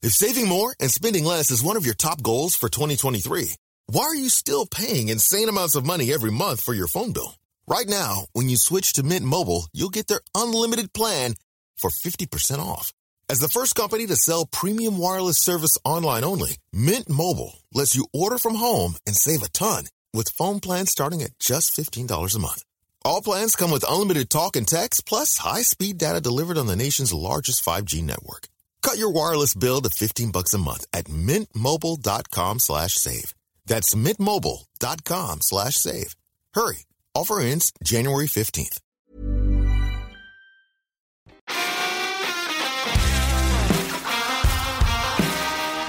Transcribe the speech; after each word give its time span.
If 0.00 0.12
saving 0.12 0.46
more 0.46 0.72
and 0.78 0.90
spending 0.92 1.24
less 1.24 1.50
is 1.50 1.60
one 1.60 1.76
of 1.76 1.84
your 1.84 1.94
top 1.94 2.22
goals 2.22 2.54
for 2.54 2.68
2023, 2.68 3.50
why 3.88 4.02
are 4.04 4.14
you 4.14 4.28
still 4.28 4.64
paying 4.64 5.08
insane 5.08 5.48
amounts 5.48 5.74
of 5.74 5.84
money 5.84 6.12
every 6.12 6.30
month 6.30 6.60
for 6.60 6.72
your 6.72 6.86
phone 6.86 7.12
bill? 7.12 7.34
Right 7.66 7.88
now, 7.88 8.26
when 8.32 8.48
you 8.48 8.58
switch 8.58 8.92
to 8.92 9.02
Mint 9.02 9.26
Mobile, 9.26 9.66
you'll 9.72 9.88
get 9.88 10.06
their 10.06 10.20
unlimited 10.36 10.92
plan 10.92 11.34
for 11.76 11.90
50% 11.90 12.60
off. 12.60 12.92
As 13.28 13.40
the 13.40 13.48
first 13.48 13.74
company 13.74 14.06
to 14.06 14.14
sell 14.14 14.46
premium 14.46 14.98
wireless 14.98 15.38
service 15.38 15.76
online 15.84 16.22
only, 16.22 16.58
Mint 16.72 17.08
Mobile 17.08 17.58
lets 17.74 17.96
you 17.96 18.06
order 18.12 18.38
from 18.38 18.54
home 18.54 18.94
and 19.04 19.16
save 19.16 19.42
a 19.42 19.48
ton 19.48 19.86
with 20.14 20.28
phone 20.28 20.60
plans 20.60 20.92
starting 20.92 21.22
at 21.22 21.38
just 21.40 21.76
$15 21.76 22.36
a 22.36 22.38
month. 22.38 22.62
All 23.04 23.20
plans 23.20 23.56
come 23.56 23.72
with 23.72 23.84
unlimited 23.88 24.30
talk 24.30 24.54
and 24.54 24.66
text 24.66 25.06
plus 25.06 25.38
high-speed 25.38 25.98
data 25.98 26.20
delivered 26.20 26.56
on 26.56 26.68
the 26.68 26.76
nation's 26.76 27.12
largest 27.12 27.64
5G 27.64 28.02
network. 28.04 28.48
Cut 28.82 28.98
your 28.98 29.10
wireless 29.10 29.54
bill 29.54 29.80
to 29.82 29.90
15 29.90 30.30
bucks 30.32 30.54
a 30.54 30.58
month 30.58 30.86
at 30.92 31.06
mintmobile.com 31.06 32.58
slash 32.58 32.94
save. 32.94 33.34
That's 33.66 33.94
mintmobile.com 33.94 35.38
slash 35.42 35.74
save. 35.74 36.16
Hurry. 36.54 36.84
Offer 37.14 37.40
ends 37.40 37.72
January 37.82 38.26
15th. 38.26 38.80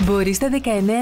Μπορεί 0.09 0.34
στα 0.34 0.49
19 0.52 0.58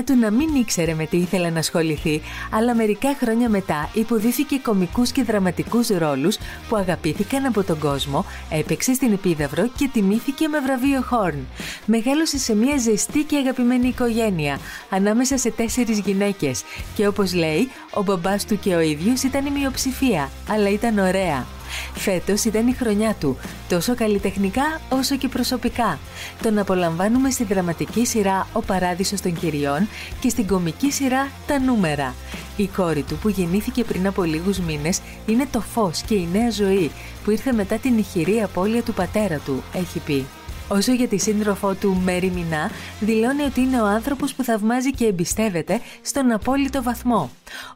του 0.06 0.16
να 0.16 0.32
μην 0.32 0.56
ήξερε 0.56 0.94
με 0.94 1.06
τι 1.06 1.18
ήθελε 1.18 1.50
να 1.50 1.60
ασχοληθεί, 1.60 2.22
αλλά 2.52 2.76
μερικά 2.76 3.16
χρόνια 3.22 3.50
μετά 3.50 3.90
υποδίθηκε 3.94 4.60
κομικούς 4.60 5.12
και 5.12 5.24
δραματικούς 5.24 5.88
ρόλους 5.88 6.38
που 6.70 6.76
αγαπήθηκαν 6.76 7.46
από 7.46 7.64
τον 7.64 7.80
κόσμο, 7.80 8.26
έπαιξε 8.50 8.94
στην 8.94 9.12
Επίδαυρο 9.12 9.70
και 9.78 9.90
τιμήθηκε 9.94 10.48
με 10.48 10.60
βραβείο 10.60 11.02
Χόρν. 11.02 11.48
Μεγάλωσε 11.86 12.38
σε 12.38 12.56
μια 12.56 12.78
ζεστή 12.78 13.24
και 13.24 13.38
αγαπημένη 13.38 13.88
οικογένεια, 13.88 14.60
ανάμεσα 14.90 15.38
σε 15.38 15.52
τέσσερις 15.52 16.00
γυναίκες 16.00 16.64
και 16.96 17.08
όπως 17.08 17.34
λέει, 17.34 17.70
ο 17.94 18.04
μπαμπάς 18.04 18.46
του 18.46 18.60
και 18.60 18.76
ο 18.76 18.80
ίδιος 18.80 19.24
ήταν 19.24 19.46
η 19.46 19.50
μειοψηφία, 19.50 20.30
αλλά 20.50 20.70
ήταν 20.70 20.98
ωραία. 20.98 21.57
Φέτος 21.94 22.44
ήταν 22.44 22.68
η 22.68 22.74
χρονιά 22.74 23.16
του, 23.20 23.38
τόσο 23.70 23.96
καλλιτεχνικά 23.96 24.82
όσο 24.90 25.16
και 25.18 25.28
προσωπικά. 25.28 26.00
Τον 26.42 26.58
απολαμβάνουμε 26.58 27.30
στη 27.30 27.44
δραματική 27.44 28.06
σειρά 28.06 28.48
«Ο 28.54 28.62
Παράδεισος 28.62 29.22
των 29.22 29.34
Κυριών» 29.34 29.88
και 30.20 30.30
στην 30.30 30.48
κομική 30.48 30.92
σειρά 30.92 31.28
«Τα 31.48 31.60
Νούμερα». 31.60 32.16
Η 32.56 32.68
κόρη 32.68 33.02
του 33.02 33.18
που 33.18 33.30
γεννήθηκε 33.30 33.84
πριν 33.84 34.08
από 34.08 34.24
λίγους 34.24 34.60
μήνες 34.60 35.02
είναι 35.26 35.48
το 35.52 35.62
φως 35.62 36.02
και 36.02 36.16
η 36.16 36.28
νέα 36.32 36.50
ζωή 36.50 36.92
που 37.24 37.32
ήρθε 37.32 37.52
μετά 37.52 37.76
την 37.76 37.98
ηχηρή 37.98 38.42
απώλεια 38.42 38.84
του 38.84 38.94
πατέρα 38.94 39.38
του, 39.38 39.64
έχει 39.74 40.00
πει. 40.00 40.26
Όσο 40.70 40.94
για 40.94 41.08
τη 41.08 41.18
σύντροφό 41.18 41.74
του 41.74 42.02
Μέρι 42.04 42.32
Μινά, 42.36 42.72
δηλώνει 43.00 43.42
ότι 43.42 43.62
είναι 43.62 43.82
ο 43.82 43.86
άνθρωπος 43.86 44.34
που 44.34 44.44
θαυμάζει 44.44 44.92
και 44.92 45.06
εμπιστεύεται 45.06 45.82
στον 46.02 46.32
απόλυτο 46.32 46.84
βαθμό. 46.84 47.30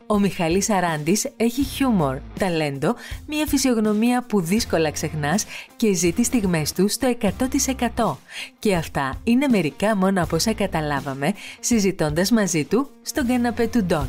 Ο 0.05 0.19
Μιχαλής 0.19 0.69
Αράντης 0.69 1.27
έχει 1.37 1.63
χιούμορ, 1.63 2.17
ταλέντο, 2.39 2.95
μια 3.27 3.45
φυσιογνωμία 3.45 4.23
που 4.27 4.41
δύσκολα 4.41 4.91
ξεχνάς 4.91 5.45
και 5.75 5.93
ζει 5.93 6.11
τις 6.11 6.25
στιγμές 6.25 6.73
του 6.73 6.87
στο 6.87 7.15
100%. 7.21 8.17
Και 8.59 8.75
αυτά 8.75 9.19
είναι 9.23 9.47
μερικά 9.47 9.95
μόνο 9.95 10.23
από 10.23 10.35
όσα 10.35 10.53
καταλάβαμε 10.53 11.33
συζητώντας 11.59 12.31
μαζί 12.31 12.63
του 12.63 12.89
στον 13.01 13.27
καναπέ 13.27 13.67
του 13.67 13.83
Ντότ. 13.83 14.07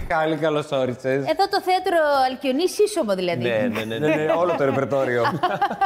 Μιχάλη, 0.00 0.36
καλώς 0.36 0.70
όρισες. 0.70 1.26
Εδώ 1.26 1.48
το 1.50 1.60
θέατρο 1.60 1.96
Αλκιονής 2.30 2.74
σύσσωμο 2.74 3.14
δηλαδή. 3.14 3.42
Ναι, 3.42 3.70
ναι, 3.72 3.84
ναι, 3.84 3.98
ναι, 3.98 4.14
ναι, 4.14 4.32
όλο 4.32 4.54
το 4.56 4.64
ρεπερτόριο. 4.64 5.22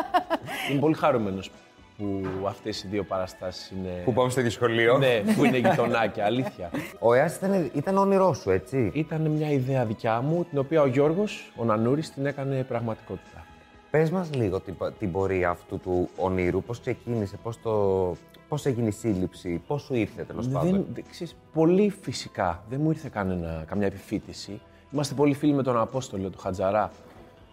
Είμαι 0.70 0.80
πολύ 0.80 0.94
χαρούμενος 0.94 1.50
που 1.98 2.22
αυτές 2.46 2.82
οι 2.82 2.88
δύο 2.90 3.02
παραστάσεις 3.04 3.70
είναι. 3.70 4.02
Που 4.04 4.12
πάμε 4.12 4.30
στο 4.30 4.40
ίδιο 4.40 4.52
σχολείο. 4.52 4.98
Ναι, 4.98 5.22
που 5.36 5.44
είναι 5.44 5.56
γειτονάκια, 5.56 6.24
αλήθεια. 6.24 6.70
Ο 6.98 7.14
ΕΑΣ 7.14 7.36
ήταν, 7.36 7.70
ήταν 7.74 7.96
όνειρός 7.96 8.38
σου, 8.38 8.50
έτσι; 8.50 8.90
Ήταν 8.94 9.20
μια 9.20 9.50
ιδέα 9.50 9.84
δικιά 9.84 10.20
μου, 10.20 10.44
την 10.44 10.58
οποία 10.58 10.82
ο 10.82 10.86
Γιώργος, 10.86 11.52
ο 11.56 11.64
Νανούρης, 11.64 12.12
την 12.12 12.26
έκανε 12.26 12.62
πραγματικότητα. 12.62 13.44
Πες 13.90 14.10
μας 14.10 14.34
λίγο 14.34 14.60
την, 14.60 14.74
την 14.98 15.12
πορεία 15.12 15.48
αυτού 15.48 15.78
του 15.78 16.08
ονείρου, 16.16 16.62
πώς 16.62 16.80
ξεκίνησε, 16.80 17.36
πώς 17.42 17.60
το, 17.62 18.16
Πώς 18.50 18.66
έγινε 18.66 18.88
η 18.88 18.90
σύλληψη, 18.90 19.62
πώς 19.66 19.82
σου 19.82 19.94
ήρθε 19.94 20.22
τέλος 20.22 20.48
πάντων; 20.48 20.86
Δεν, 20.94 21.04
ξέρεις, 21.10 21.36
πολύ 21.52 21.90
φυσικά. 22.00 22.62
Δεν 22.70 22.80
μου 22.80 22.90
ήρθε 22.90 23.08
κανένα, 23.12 23.64
καμιά 23.66 23.86
επιφύτηση. 23.86 24.60
Είμαστε 24.92 25.14
πολύ 25.14 25.34
φίλοι 25.34 25.52
με 25.52 25.62
τον 25.62 25.78
Απόστολο, 25.78 26.28
του 26.28 26.38
Χατζαρά. 26.38 26.90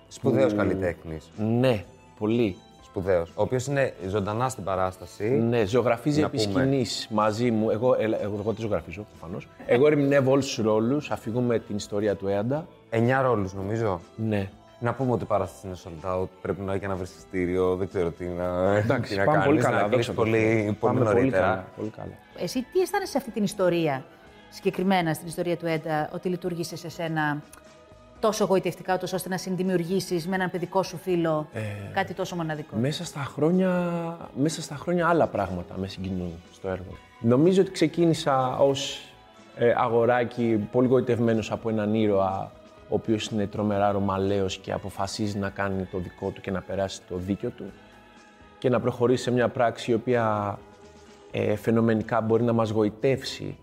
Σπουδαίος 0.08 0.52
που... 0.52 0.58
καλλιτέχνης. 0.58 1.30
Ναι, 1.60 1.84
πολύ. 2.20 2.56
Σπουδαίος. 2.84 3.30
Ο 3.30 3.42
οποίος 3.42 3.68
είναι 3.68 3.94
ζωντανά 4.08 4.50
στην 4.50 4.64
παράσταση. 4.64 5.30
Ναι, 5.30 5.66
ζωγραφίζει 5.66 6.22
επί 6.22 6.38
σκηνή 6.38 6.86
μαζί 7.10 7.52
μου. 7.52 7.70
Εγώ, 7.70 7.96
εγώ, 8.00 8.38
εγώ 8.40 8.54
τη 8.54 8.62
ζωγραφίζω, 8.62 9.06
προφανώς. 9.20 9.48
εγώ 9.66 9.88
ερμηνεύω 9.88 10.32
όλους 10.32 10.46
τους 10.46 10.66
ρόλους. 10.66 11.12
Αφηγούμε 11.12 11.60
την 11.60 11.76
ιστορία 11.76 12.16
του 12.16 12.28
Έντα. 12.28 12.68
Εννιά 12.90 13.22
ρόλους, 13.22 13.54
νομίζω. 13.54 14.02
Ναι. 14.16 14.50
Να 14.80 14.94
πούμε 14.94 15.12
ότι 15.12 15.24
η 15.24 15.28
παράσταση 15.28 15.68
είναι 15.68 15.76
sold 15.84 16.22
out. 16.22 16.28
Πρέπει 16.42 16.62
να 16.62 16.74
έχει 16.74 16.86
ένα 16.86 16.96
βρεστιστήριο. 16.96 17.76
Δεν 17.76 17.88
ξέρω 17.88 18.10
τι 18.12 18.26
να, 18.26 18.76
Εντάξει, 18.78 19.12
τι 19.14 19.18
να 19.20 19.24
πάμε 19.24 19.38
κάνεις, 19.38 19.50
πολύ 19.50 19.62
καλά. 19.62 19.82
Να 19.82 19.88
κλείσει 19.88 20.12
πολύ, 20.12 20.32
πολύ 20.64 20.76
πάμε 20.80 21.00
νωρίτερα. 21.00 21.22
πολύ 21.22 21.32
καλά, 21.32 21.66
πολύ 21.76 21.90
καλά. 21.90 22.44
Εσύ 22.44 22.66
τι 22.74 22.80
αισθάνεσαι 22.80 23.12
σε 23.12 23.18
αυτή 23.18 23.32
την 23.32 23.44
ιστορία, 23.44 24.04
συγκεκριμένα 24.50 25.14
στην 25.14 25.28
ιστορία 25.28 25.58
του 25.58 25.66
Έντα, 25.66 26.10
ότι 26.14 26.30
λειτουργήσε 26.30 26.76
σε 26.76 26.90
σένα 26.90 27.42
τόσο 28.20 28.46
γοητευτικά, 28.46 28.98
τόσο 28.98 29.16
ώστε 29.16 29.30
να 29.30 29.38
συνδημιουργήσεις 29.38 30.28
με 30.28 30.36
έναν 30.36 30.52
παιδικό 30.52 30.84
σου 30.84 30.98
φίλο 30.98 31.48
Ε, 31.54 31.60
κάτι 31.94 32.14
τόσο 32.14 32.36
μοναδικό; 32.36 32.76
Μέσα 32.76 33.06
στα, 33.06 33.20
χρόνια, 33.20 33.72
μέσα 34.36 34.62
στα 34.62 34.76
χρόνια 34.76 35.08
άλλα 35.08 35.28
πράγματα 35.28 35.76
με 35.78 35.88
συγκινούν 35.88 36.34
στο 36.54 36.68
έργο. 36.70 36.98
Νομίζω 37.20 37.62
ότι 37.62 37.72
ξεκίνησα 37.72 38.58
ως 38.58 39.02
ε, 39.56 39.74
αγοράκι 39.78 40.68
πολύ 40.72 40.88
γοητευμένος 40.88 41.52
από 41.52 41.70
έναν 41.70 41.94
ήρωα 41.94 42.52
ο 42.90 42.96
οποίος 42.96 43.26
είναι 43.28 43.48
τρομερά 43.48 43.92
ρωμαλαίος 43.92 44.58
και 44.58 44.72
αποφασίζει 44.72 45.38
να 45.38 45.50
κάνει 45.50 45.84
το 45.84 45.98
δικό 45.98 46.30
του 46.30 46.42
και 46.42 46.52
να 46.52 46.62
περάσει 46.62 47.02
το 47.10 47.16
δίκιο 47.18 47.50
του 47.50 47.66
και 48.60 48.70
να 48.70 48.80
προχωρήσει 48.80 49.24
σε 49.24 49.32
μια 49.32 49.50
πράξη 49.50 49.92
η 49.92 49.94
οποία 49.94 50.58
ε, 51.32 51.56
φαινομενικά 51.56 52.22
μπορεί 52.22 52.44
να 52.44 52.54
μας 52.54 52.70
γοητεύσει 52.70 53.58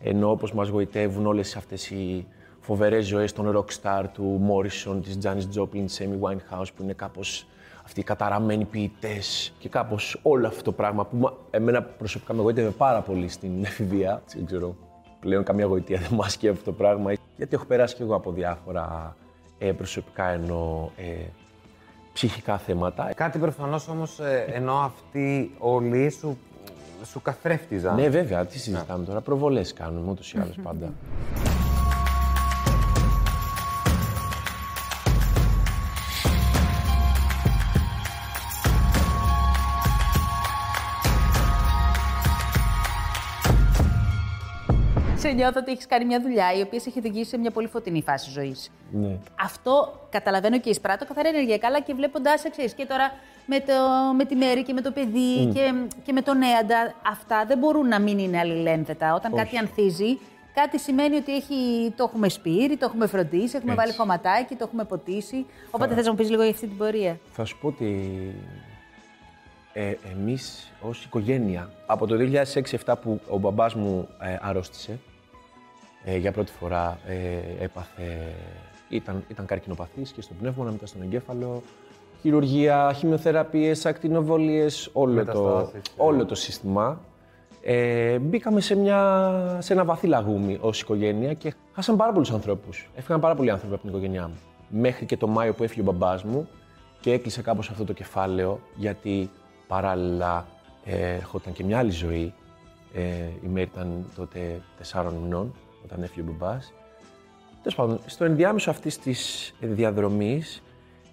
ενώ 0.00 0.30
όπως 0.30 0.52
μας 0.52 0.68
γοητεύουν 0.68 1.26
όλες 1.26 1.56
αυτές 1.56 1.90
οι 1.90 2.26
φοβερές 2.60 3.06
ζωές 3.06 3.32
των 3.32 3.56
rockstar 3.56 4.04
του 4.12 4.40
Morrison, 4.50 5.02
της 5.02 5.18
Janis 5.22 5.60
Joplin, 5.60 5.84
της 5.86 6.00
Amy 6.02 6.28
Winehouse 6.28 6.66
που 6.76 6.82
είναι 6.82 6.92
κάπως 6.92 7.46
αυτοί 7.84 8.00
οι 8.00 8.02
καταραμένοι 8.04 8.64
ποιητές 8.64 9.52
και 9.58 9.68
κάπως 9.68 10.20
όλο 10.22 10.46
αυτό 10.46 10.62
το 10.62 10.72
πράγμα 10.72 11.04
που 11.06 11.16
μα- 11.16 11.36
εμένα 11.50 11.82
προσωπικά 11.82 12.32
με 12.34 12.42
γοήτευε 12.42 12.70
πάρα 12.70 13.00
πολύ 13.00 13.28
στην 13.28 13.64
εφηβεία. 13.70 14.22
Δεν 14.34 14.46
ξέρω, 14.46 14.76
πλέον 15.20 15.44
καμία 15.44 15.64
γοητεία 15.64 15.98
δεν 15.98 16.08
μου 16.12 16.22
ασκεί 16.22 16.48
αυτό 16.48 16.64
το 16.64 16.72
πράγμα 16.72 17.12
γιατί 17.40 17.54
έχω 17.54 17.64
περάσει 17.64 17.94
και 17.96 18.02
εγώ 18.02 18.14
από 18.14 18.32
διάφορα 18.32 19.16
ε, 19.58 19.72
προσωπικά 19.72 20.28
ενώ 20.28 20.90
ε, 20.96 21.26
ψυχικά 22.12 22.58
θέματα. 22.58 23.12
Κάτι 23.14 23.38
προφανώς 23.38 23.88
όμως 23.88 24.20
ενώ 24.46 24.72
αυτοί 24.72 25.54
όλοι 25.58 26.10
σου, 26.10 26.38
σου 27.04 27.22
καθρέφτιζαν. 27.22 27.94
Ναι, 27.94 28.08
βέβαια, 28.08 28.46
τι 28.46 28.58
συζητάμε 28.58 29.04
τώρα. 29.04 29.20
Προβολές 29.20 29.72
κάνουμε 29.72 30.10
ούτως 30.10 30.32
ή 30.32 30.38
άλλως 30.38 30.56
πάντα. 30.62 30.92
νιώθω 45.32 45.60
ότι 45.60 45.70
έχεις 45.72 45.86
κάνει 45.86 46.04
μια 46.04 46.20
δουλειά 46.20 46.52
η 46.58 46.60
οποία 46.60 46.80
σε 46.80 46.88
έχει 46.88 46.98
οδηγήσει 46.98 47.30
σε 47.30 47.38
μια 47.38 47.50
πολύ 47.50 47.66
φωτεινή 47.66 48.02
φάση 48.02 48.30
ζωής. 48.30 48.70
Ναι. 48.90 49.18
Αυτό 49.40 50.00
καταλαβαίνω 50.10 50.60
και 50.60 50.70
εισπράττω 50.70 51.06
καθαρά 51.06 51.28
ενεργειακά, 51.28 51.66
αλλά 51.66 51.80
και 51.80 51.94
βλέποντάς 51.94 52.44
εξή. 52.44 52.74
Και 52.76 52.86
τώρα 52.86 53.12
με, 53.46 53.60
το, 53.60 53.74
με 54.16 54.24
τη 54.24 54.34
Μέρη 54.34 54.62
και 54.62 54.72
με 54.72 54.80
το 54.80 54.90
παιδί 54.90 55.50
και, 55.54 55.72
και 56.04 56.12
με 56.12 56.22
τον 56.22 56.42
Έαντα, 56.42 56.94
αυτά 57.06 57.44
δεν 57.46 57.58
μπορούν 57.58 57.88
να 57.88 58.00
μην 58.00 58.18
είναι 58.18 58.38
αλληλένδετα. 58.38 59.14
Όταν 59.14 59.34
κάτι 59.34 59.56
ανθίζει, 59.56 60.18
κάτι 60.54 60.78
σημαίνει 60.78 61.16
ότι 61.16 61.34
έχει, 61.34 61.90
το 61.96 62.04
έχουμε 62.04 62.28
σπείρει, 62.28 62.76
το 62.76 62.84
έχουμε 62.84 63.06
φροντίσει, 63.06 63.56
έχουμε 63.56 63.74
βάλει 63.74 63.92
χωματάκι, 63.92 64.54
το 64.54 64.64
έχουμε 64.66 64.84
ποτίσει. 64.84 65.46
Οπότε 65.70 65.94
θες 65.94 66.04
να 66.04 66.10
μου 66.10 66.16
πεις 66.16 66.30
λίγο 66.30 66.42
για 66.42 66.50
αυτή 66.50 66.66
την 66.66 66.76
πορεία. 66.76 67.18
Θα 67.32 67.44
σου 67.44 67.58
πω 67.60 67.66
ότι 67.66 68.14
ε, 69.72 69.94
εμείς 70.12 70.72
ως 70.80 71.04
οικογένεια, 71.04 71.70
από 71.86 72.06
το 72.06 72.16
2006-2007 72.84 72.94
που 73.02 73.20
ο 73.28 73.38
μπαμπάς 73.38 73.74
μου 73.74 74.08
ε, 74.20 74.36
αρρώστησε, 74.40 74.98
ε, 76.04 76.16
για 76.16 76.32
πρώτη 76.32 76.52
φορά 76.52 76.98
ε, 77.06 77.64
έπαθε, 77.64 78.34
ήταν, 78.88 79.24
ήταν 79.28 79.46
καρκινοπαθής 79.46 80.10
και 80.10 80.22
στο 80.22 80.34
πνεύμονα, 80.40 80.70
μετά 80.70 80.86
στον 80.86 81.02
εγκέφαλο, 81.02 81.62
χειρουργία, 82.20 82.92
χημειοθεραπείες, 82.92 83.86
ακτινοβολίες, 83.86 84.90
όλο 84.92 85.24
το, 85.24 85.42
Μεταστάσεις, 85.42 85.88
ε. 85.88 85.92
όλο 85.96 86.24
το 86.24 86.34
σύστημα. 86.34 87.00
Ε, 87.62 88.18
μπήκαμε 88.18 88.60
σε, 88.60 88.76
μια, 88.76 89.56
σε 89.60 89.72
ένα 89.72 89.84
βαθύ 89.84 90.06
λαγούμι 90.06 90.58
ως 90.60 90.80
οικογένεια 90.80 91.34
και 91.34 91.54
χάσαμε 91.72 91.98
πάρα 91.98 92.12
πολλούς 92.12 92.30
ανθρώπους. 92.30 92.90
Έφυγαν 92.94 93.20
πάρα 93.20 93.34
πολλοί 93.34 93.50
άνθρωποι 93.50 93.74
από 93.74 93.82
την 93.82 93.90
οικογένειά 93.90 94.28
μου. 94.28 94.38
Μέχρι 94.68 95.06
και 95.06 95.16
το 95.16 95.26
Μάιο 95.26 95.54
που 95.54 95.62
έφυγε 95.62 95.80
ο 95.80 95.84
μπαμπάς 95.84 96.24
μου, 96.24 96.48
Και 97.00 97.12
έκλεισε 97.12 97.42
κάπως 97.42 97.70
αυτό 97.70 97.84
το 97.84 97.92
κεφάλαιο, 97.92 98.60
γιατί 98.74 99.30
παράλληλα 99.66 100.46
ε, 100.84 101.14
ερχόταν 101.14 101.52
και 101.52 101.64
μια 101.64 101.78
άλλη 101.78 101.90
ζωή. 101.90 102.34
Ε, 102.94 103.02
η 103.44 103.46
Μέρη 103.48 103.70
ήταν 103.72 104.04
τότε 104.16 104.60
τεσσάρων 104.78 105.14
μηνών, 105.14 105.54
όταν 105.84 106.02
έφυγε 106.02 106.20
ο 106.20 106.24
μπαμπάς. 106.32 106.72
Τέλος 107.62 107.74
πάντων, 107.74 108.00
στο 108.06 108.24
ενδιάμεσο 108.24 108.70
αυτής 108.70 108.98
της 108.98 109.54
διαδρομής 109.60 110.62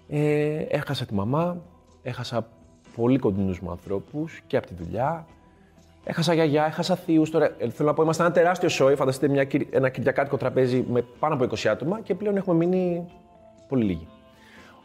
ε, 0.08 0.56
έχασα 0.68 1.04
τη 1.04 1.14
μαμά, 1.14 1.62
έχασα 2.02 2.46
πολύ 2.96 3.18
κοντινούς 3.18 3.60
μου 3.60 3.70
ανθρώπους 3.70 4.40
και 4.46 4.56
από 4.56 4.66
τη 4.66 4.74
δουλειά. 4.74 5.26
Έχασα 6.04 6.34
γιαγιά, 6.34 6.64
έχασα 6.64 6.96
θείους. 6.96 7.30
Τώρα 7.30 7.54
ε, 7.58 7.70
θέλω 7.70 7.88
να 7.88 7.94
πω, 7.94 8.02
είμαστε 8.02 8.22
ένα 8.24 8.32
τεράστιο 8.32 8.68
σόι. 8.68 8.94
Φανταστείτε 8.94 9.28
μια, 9.32 9.44
κυρ- 9.44 9.74
ένα 9.74 9.88
κυριακάτικο 9.88 10.36
τραπέζι 10.36 10.84
με 10.90 11.04
πάνω 11.18 11.34
από 11.34 11.44
20 11.44 11.66
άτομα 11.68 12.00
και 12.00 12.14
πλέον 12.14 12.36
έχουμε 12.36 12.56
μείνει 12.56 13.06
πολύ 13.68 13.84
λίγοι. 13.84 14.06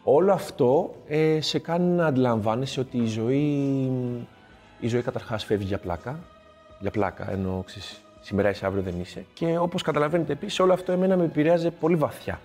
Όλο 0.03 0.33
αυτό 0.33 0.95
ε, 1.07 1.41
σε 1.41 1.59
κάνει 1.59 1.85
να 1.85 2.05
αντιλαμβάνεσαι 2.05 2.79
ότι 2.79 2.97
η 2.97 3.05
ζωή, 3.05 3.91
η 4.79 4.87
ζωή 4.87 5.01
καταρχάς 5.01 5.45
φεύγει 5.45 5.65
για 5.65 5.77
πλάκα. 5.77 6.19
Για 6.79 6.91
πλάκα, 6.91 7.31
ενώ 7.31 7.63
ξέρεις, 7.65 8.01
σήμερα 8.23 8.49
είσαι, 8.49 8.65
αύριο 8.65 8.83
δεν 8.83 8.99
είσαι. 8.99 9.25
Και 9.33 9.57
όπως 9.57 9.81
καταλαβαίνετε 9.81 10.33
επίσης, 10.33 10.59
όλο 10.59 10.73
αυτό 10.73 10.91
εμένα 10.91 11.17
με 11.17 11.23
επηρέαζε 11.23 11.71
πολύ 11.71 11.95
βαθιά 11.95 12.39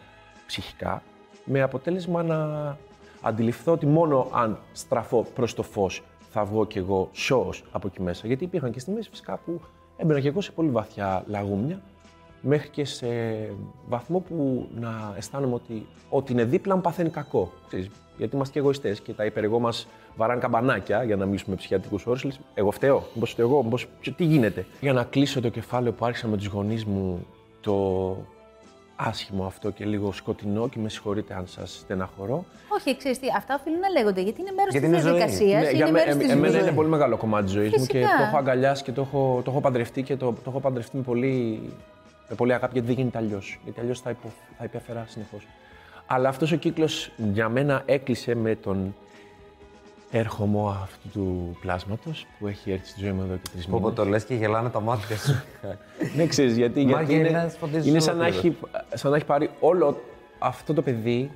ψυχικά, 0.47 1.03
με 1.45 1.63
αποτέλεσμα 1.63 2.23
να 2.23 2.77
αντιληφθώ 3.21 3.73
ότι 3.73 3.87
μόνο 3.87 4.29
αν 4.33 4.59
στραφώ 4.73 5.27
προς 5.35 5.55
το 5.55 5.63
φως 5.63 6.03
θα 6.31 6.45
βγω 6.45 6.67
κι 6.67 6.79
εγώ 6.79 7.09
σώος 7.13 7.65
από 7.73 7.87
εκεί 7.87 8.03
μέσα. 8.03 8.27
Γιατί 8.27 8.45
υπήρχαν 8.45 8.73
και 8.73 8.81
στιγμές 8.81 9.09
φυσικά 9.09 9.37
που 9.45 9.61
έμπαινα 9.97 10.21
κι 10.21 10.27
εγώ 10.27 10.41
σε 10.41 10.53
πολύ 10.53 10.69
βαθιά 10.69 11.25
λαγούμια, 11.27 11.81
μέχρι 12.41 12.69
και 12.69 12.85
σε 12.85 13.07
βαθμό 13.89 14.19
που 14.19 14.69
να 14.75 15.15
αισθάνομαι 15.17 15.55
ότι 15.55 15.87
ό,τι 16.09 16.33
είναι 16.33 16.45
δίπλα 16.45 16.75
μου 16.75 16.81
παθαίνει 16.81 17.11
κακό. 17.11 17.53
Ξέρεις, 18.19 18.31
γιατί 18.31 18.35
είμαστε 18.35 18.53
και 18.53 18.59
εγωιστές 18.59 19.01
και 19.01 19.13
τα 19.13 19.25
υπερεγώ 19.25 19.59
μας 19.59 19.89
βαράνε 20.17 20.41
καμπανάκια, 20.41 21.03
για 21.05 21.17
να 21.17 21.25
μιλήσουμε 21.27 21.51
με 21.51 21.57
ψυχιατρικούς 21.57 22.07
όρους. 22.07 22.25
Λες, 22.25 22.41
εγώ 22.55 22.71
φταίω, 22.71 23.03
μήπως 23.15 23.31
φταίω 23.31 23.47
εγώ, 23.49 23.63
μήπως 23.63 23.87
τι 24.17 24.25
γίνεται. 24.25 24.67
Για 24.81 24.93
να 24.93 25.05
κλείσω 25.05 25.41
το 25.41 25.49
κεφάλαιο 25.49 25.93
που 25.93 26.05
άρχισα 26.05 26.27
με 26.27 26.37
τους 26.37 26.47
γονείς 26.47 26.85
μου 26.85 27.27
το 27.61 28.17
άσχημο 28.97 29.45
αυτό 29.45 29.71
και 29.71 29.85
λίγο 29.85 30.13
σκοτεινό 30.13 30.69
και 30.69 30.79
με 30.79 30.89
συγχωρείτε 30.89 31.35
αν 31.35 31.47
σας 31.47 31.79
στεναχωρώ. 31.79 32.45
Όχι, 32.69 32.97
ξέρεις 32.97 33.19
τι, 33.19 33.27
αυτά 33.37 33.55
οφείλουν 33.55 33.79
να 33.81 33.89
λέγονται 33.89 34.21
γιατί 34.21 34.41
είναι 34.41 34.51
μέρος 34.57 34.73
της 34.73 34.81
Γιατί 34.81 34.95
είναι 34.97 35.03
ζωή. 35.09 35.13
διαδικασίας. 35.19 35.63
Ναι, 35.63 35.71
για 35.71 35.87
είναι 35.87 35.91
μέ- 35.91 35.93
μέρος 36.07 36.15
ε- 36.15 36.19
της 36.25 36.31
εμένα 36.33 36.51
ζωής. 36.53 36.63
είναι 36.63 36.73
πολύ 36.73 36.89
μεγάλο 36.89 37.17
κομμάτι 37.17 37.45
της 37.45 37.53
ζωής 37.53 37.71
μου 37.71 37.87
και 37.87 37.99
Φυσικά. 37.99 38.17
το 38.17 38.23
έχω 38.23 38.37
αγκαλιάσει 38.37 38.83
και 38.83 38.93
το 38.93 39.01
έχω, 39.01 39.41
το 39.45 39.51
έχω 39.51 39.61
παντρευτεί 39.61 40.03
και 40.03 40.17
το, 40.17 40.27
το 40.33 40.43
έχω 40.51 40.61
παντρευτεί 40.61 40.97
με 40.97 41.03
πολύ, 41.03 41.61
με 42.29 42.35
πολύ 42.37 42.53
αγάπη 42.53 42.73
γιατί 42.73 42.87
δεν 42.89 42.97
γίνεται 42.97 43.19
αλλιώς. 43.19 43.59
Γιατί 43.65 43.81
αλλιώς 43.81 44.01
θα, 44.01 44.11
υπο, 44.11 44.29
θα 44.59 44.65
υπέφερα 44.65 45.05
συνεχώς. 45.09 45.47
Αλλά 46.11 46.29
αυτός 46.29 46.53
ο 46.53 46.57
κύκλος 46.57 47.11
για 47.33 47.49
μένα 47.49 47.83
έκλεισε 47.87 48.35
με 48.35 48.55
τον 48.57 48.95
έρχομο 50.11 50.69
αυτού 50.83 51.09
του 51.13 51.57
πλάσματος 51.61 52.27
που 52.39 52.47
έχει 52.47 52.71
έρθει 52.73 52.87
στη 52.89 53.01
ζωή 53.01 53.13
μου 53.13 53.23
εδώ 53.23 53.35
και 53.35 53.49
τρεις 53.53 53.67
Που 53.67 53.79
μήνες. 53.79 53.95
το 53.95 54.05
λες 54.05 54.25
και 54.25 54.35
γελάνε 54.35 54.69
τα 54.69 54.81
μάτια 54.81 55.17
σου. 55.17 55.43
Ναι, 56.17 56.27
ξέρεις 56.27 56.57
γιατί. 56.57 56.85
Μα 56.85 56.91
γιατί 57.03 57.15
είναι, 57.15 57.29
γελάς, 57.29 57.57
φωτίζεις 57.57 57.87
είναι 57.87 58.01
σαν, 58.01 58.17
να 58.17 58.25
ολόκληρο. 58.27 58.57
έχει, 58.89 58.97
σαν 58.99 59.11
να 59.11 59.17
έχει 59.17 59.27
πάρει 59.27 59.51
όλο 59.61 60.01
αυτό 60.39 60.75
το 60.75 60.83
παιδί, 60.83 61.31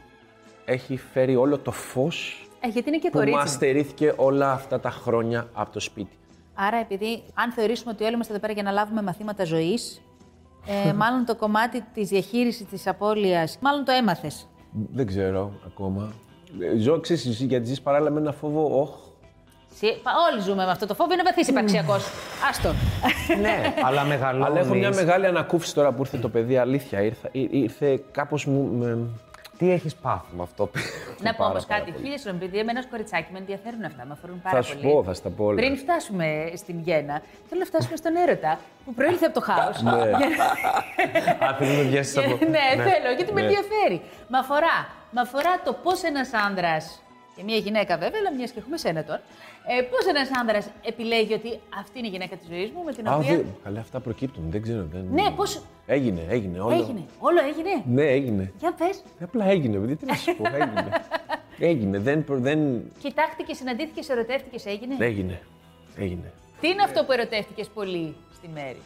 έχει 0.64 0.96
φέρει 0.96 1.36
όλο 1.36 1.58
το 1.58 1.70
φως 1.70 2.48
Ε, 2.60 2.68
γιατί 2.68 2.88
είναι 2.88 2.98
και 2.98 3.10
που 3.10 3.18
μας 3.18 3.28
κορίτσι. 3.30 3.54
στερήθηκε 3.54 4.12
όλα 4.16 4.52
αυτά 4.52 4.80
τα 4.80 4.90
χρόνια 4.90 5.48
από 5.52 5.72
το 5.72 5.80
σπίτι. 5.80 6.16
Άρα, 6.54 6.76
επειδή 6.76 7.22
αν 7.34 7.52
θεωρήσουμε 7.52 7.92
ότι 7.92 8.04
όλοι 8.04 8.14
είμαστε 8.14 8.32
εδώ 8.32 8.40
πέρα 8.42 8.52
για 8.52 8.62
να 8.62 8.70
λάβουμε 8.70 9.02
μαθήματα 9.02 9.44
ζωής, 9.44 10.02
ε, 10.86 10.92
μάλλον 10.92 11.24
το 11.24 11.34
κομμάτι 11.36 11.84
της 11.94 12.08
διαχείρισης 12.08 12.66
της 12.66 12.86
απώλειας, 12.86 13.58
μάλλον 13.60 13.84
το 13.84 13.92
έμαθες. 13.92 14.46
Δεν 14.72 15.06
ξέρω 15.06 15.52
ακόμα. 15.66 16.12
Ε, 16.60 16.76
Ζω, 16.76 17.00
ξέρεις, 17.00 17.26
εσύ, 17.26 17.44
γιατί 17.44 17.66
ζεις 17.66 17.80
παράλληλα 17.80 18.10
με 18.10 18.20
ένα 18.20 18.32
φόβο, 18.32 18.80
όχ. 18.80 18.90
Όλοι 20.32 20.40
ζούμε 20.42 20.64
με 20.64 20.70
αυτό 20.70 20.86
το 20.86 20.94
φόβο, 20.94 21.12
είναι 21.12 21.22
βαθύς 21.22 21.48
υπαρξιακός. 21.48 22.04
Άστο. 22.50 22.72
ναι, 23.40 23.74
αλλά 23.86 24.04
μεγαλώνεις. 24.04 24.46
Αλλά 24.46 24.58
έχω 24.60 24.74
μια 24.74 24.90
μεγάλη 24.94 25.26
ανακούφιση 25.26 25.74
τώρα 25.74 25.92
που 25.92 26.00
ήρθε 26.02 26.18
το 26.18 26.28
παιδί, 26.28 26.56
αλήθεια. 26.56 27.02
Ήρθε, 27.02 27.28
ή- 27.32 27.48
ήρθε 27.50 28.02
κάπως 28.12 28.46
μου... 28.46 28.70
με- 28.78 28.98
Τι 29.62 29.70
έχεις 29.70 29.94
πάθει 29.94 30.26
με 30.36 30.42
αυτό. 30.42 30.70
Να 31.20 31.30
πω 31.30 31.34
πάρα, 31.38 31.50
όμως 31.50 31.66
πάρα 31.66 31.78
κάτι. 31.80 31.90
πολύ. 31.90 32.02
Χίλιε 32.02 32.16
συγγνώμη, 32.18 32.44
επειδή 32.44 32.58
εμένα 32.58 32.78
ως 32.78 32.86
κοριτσάκι 32.90 33.28
με 33.32 33.38
ενδιαφέρουν 33.38 33.84
αυτά, 33.84 34.04
με 34.04 34.12
αφορούν 34.12 34.40
πάρα 34.42 34.56
Θα 34.56 34.62
σου 34.62 34.76
πολύ. 34.76 34.92
πω, 34.92 35.02
θα 35.04 35.14
σου 35.14 35.22
τα 35.22 35.28
πω 35.30 35.44
όλα. 35.44 35.54
Πριν 35.60 35.76
φτάσουμε 35.76 36.26
στην 36.56 36.78
Γέννα, 36.86 37.22
θέλω 37.48 37.60
να 37.60 37.66
φτάσουμε 37.66 37.96
στον 37.96 38.16
έρωτα 38.16 38.58
που 38.84 38.94
προήλθε 38.94 39.24
από 39.26 39.34
το 39.34 39.40
χάος. 39.40 39.82
Ναι. 39.82 39.90
Α, 41.46 41.54
θέλεις 41.58 41.76
να 41.76 41.82
βιάσεις 41.90 42.16
από... 42.16 42.28
ναι, 42.28 42.64
θέλω, 42.88 43.08
γιατί 43.16 43.32
με 43.32 43.40
Ναι. 43.40 43.46
ενδιαφέρει. 43.46 44.02
Με 44.28 44.38
αφορά, 44.38 44.76
με 45.10 45.20
αφορά 45.20 45.52
το 45.64 45.72
πώς 45.72 46.02
ένας 46.02 46.30
άνδρας, 46.46 47.02
και 47.36 47.42
μια 47.44 47.56
γυναίκα 47.56 47.96
βέβαια, 47.98 48.18
αλλά 48.20 48.36
μιας 48.36 48.50
και 48.50 48.58
έχουμε 48.58 48.76
σένα 48.76 49.04
τώρα, 49.04 49.20
ε, 49.78 49.82
πώς 49.82 50.06
ένας 50.06 50.28
άνδρας 50.40 50.68
επιλέγει 50.84 51.32
ότι 51.34 51.60
αυτή 51.80 51.98
είναι 51.98 52.06
η 52.06 52.10
γυναίκα 52.10 52.36
της 52.36 52.46
ζωής 52.48 52.70
μου, 52.70 52.82
με 52.84 52.92
την 52.92 53.08
Α, 53.08 53.14
οποία. 53.16 53.36
δεν- 53.36 53.46
καλά, 53.64 53.80
αυτά 53.80 54.00
προκύπτουν, 54.00 54.44
δεν 54.50 54.62
ξέρω. 54.62 54.84
Δεν... 54.92 55.06
Ναι, 55.12 55.30
πώς- 55.36 55.62
Έγινε, 55.86 56.26
έγινε, 56.28 56.60
όλο. 56.60 56.74
Έγινε. 56.74 57.04
Όλο 57.18 57.38
έγινε; 57.48 57.82
Ναι, 57.86 58.02
έγινε. 58.10 58.52
Για 58.58 58.72
πες. 58.72 59.02
Απλά 59.22 59.44
έγινε, 59.46 59.76
παιδί, 59.78 59.96
τι 59.96 60.06
να 60.06 60.14
σου 60.14 60.36
πω, 60.36 60.44
έγινε. 60.54 60.90
έγινε, 61.70 61.98
δεν, 61.98 62.24
προ- 62.24 62.38
δεν... 62.40 62.82
Κοιτάχτηκες, 63.02 63.56
συναντήθηκες, 63.56 64.08
ερωτεύτηκες, 64.08 64.66
έγινε; 64.66 64.94
Έγινε, 64.98 65.40
έγινε. 65.96 66.32
Τι 66.60 66.68
είναι 66.68 66.82
αυτό 66.82 67.04
που 67.04 67.12
ερωτεύτηκες 67.12 67.68
πολύ 67.68 68.14
στη 68.34 68.48
μέρη; 68.54 68.80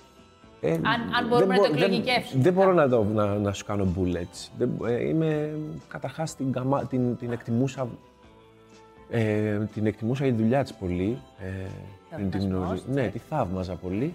Ε, 0.60 0.72
Αν- 0.72 0.84
αν 1.18 1.26
μπορούμε 1.28 1.54
δεν 1.54 1.62
να 1.62 1.68
το 1.68 1.72
μπο- 1.72 1.78
δεν- 1.80 1.92
εκλογικεύσουμε. 1.92 2.42
Δεν, 2.42 2.52
μπορώ 2.52 2.72
να, 2.72 2.88
το, 2.88 3.04
να, 3.04 3.26
να 3.26 3.52
σου 3.52 3.64
κάνω 3.64 3.94
bullets. 3.98 4.48
Δεν, 4.58 4.70
ε, 4.86 5.08
είμαι, 5.08 5.58
καταρχάς 5.88 6.34
την, 6.36 6.52
καμα- 6.52 6.84
την, 6.86 7.16
την 7.16 7.32
εκτιμούσα 7.32 7.88
ε, 9.10 9.58
την 9.74 9.86
εκτιμούσα 9.86 10.24
για 10.24 10.34
τη 10.34 10.42
δουλειά 10.42 10.62
της 10.62 10.72
πολύ. 10.74 11.18
Ε, 11.40 11.66
πριν 12.16 12.30
την 12.30 12.40
Θαυμασμός 12.40 12.64
γνωρι- 12.66 12.84
της, 12.84 12.94
ναι, 12.94 13.02
ε. 13.02 13.06
τη 13.08 13.18
θαύμαζα 13.18 13.72
πολύ. 13.74 14.14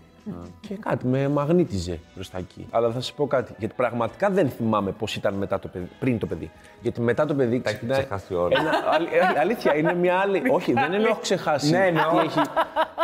και 0.68 0.76
κάτι 0.76 1.08
με 1.08 1.28
μαγνήτιζε 1.28 2.00
προς 2.14 2.30
τα 2.30 2.38
εκεί. 2.38 2.68
Αλλά 2.72 2.88
θα 2.92 2.94
σας 3.02 3.14
πω 3.14 3.28
κάτι, 3.28 3.54
γιατί 3.58 3.74
πραγματικά 3.78 4.30
δεν 4.30 4.50
θυμάμαι 4.50 4.92
πώς 4.92 5.16
ήταν 5.16 5.34
μετά 5.34 5.60
το 5.60 5.68
παιδί, 5.68 5.88
πριν 6.00 6.20
το 6.20 6.26
παιδί. 6.26 6.52
Γιατί 6.82 7.02
μετά 7.02 7.26
το 7.26 7.34
παιδί 7.36 7.50
Τα 7.60 7.70
έχεις 7.70 7.80
ξεκινάει... 7.80 8.00
ξεχάσει 8.00 8.34
όλα. 8.34 8.60
Ένα, 8.60 8.72
αλη- 8.92 9.08
ε, 9.36 9.40
αλήθεια, 9.40 9.76
είναι 9.76 9.94
μια 9.94 10.16
άλλη... 10.18 10.42
Όχι, 10.52 10.74
δεν 10.74 10.94
εννοώ 10.94 11.16
ξεχάσει. 11.22 11.72
Ναι, 11.72 11.86
εννοώ. 11.88 12.12
τι 12.12 12.18
έχει. 12.26 12.40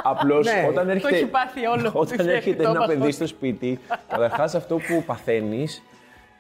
Απλώς 0.04 0.46
Ναι. 0.46 0.66
όταν 0.70 0.90
έρχεται, 0.90 1.16
έχει 1.16 1.26
πάθει 1.26 1.66
όλο. 1.66 1.92
Το 1.92 2.00
όταν 2.00 2.20
έχει 2.20 2.30
έρχεται 2.30 2.64
το 2.64 2.70
ένα 2.70 2.80
πάθος. 2.80 2.96
παιδί 2.96 3.12
στο 3.12 3.28
σπίτι, 3.28 3.80
καταρχάς 4.08 4.56
αυτό 4.56 4.76
που 4.78 5.04
παθαίνεις 5.06 5.84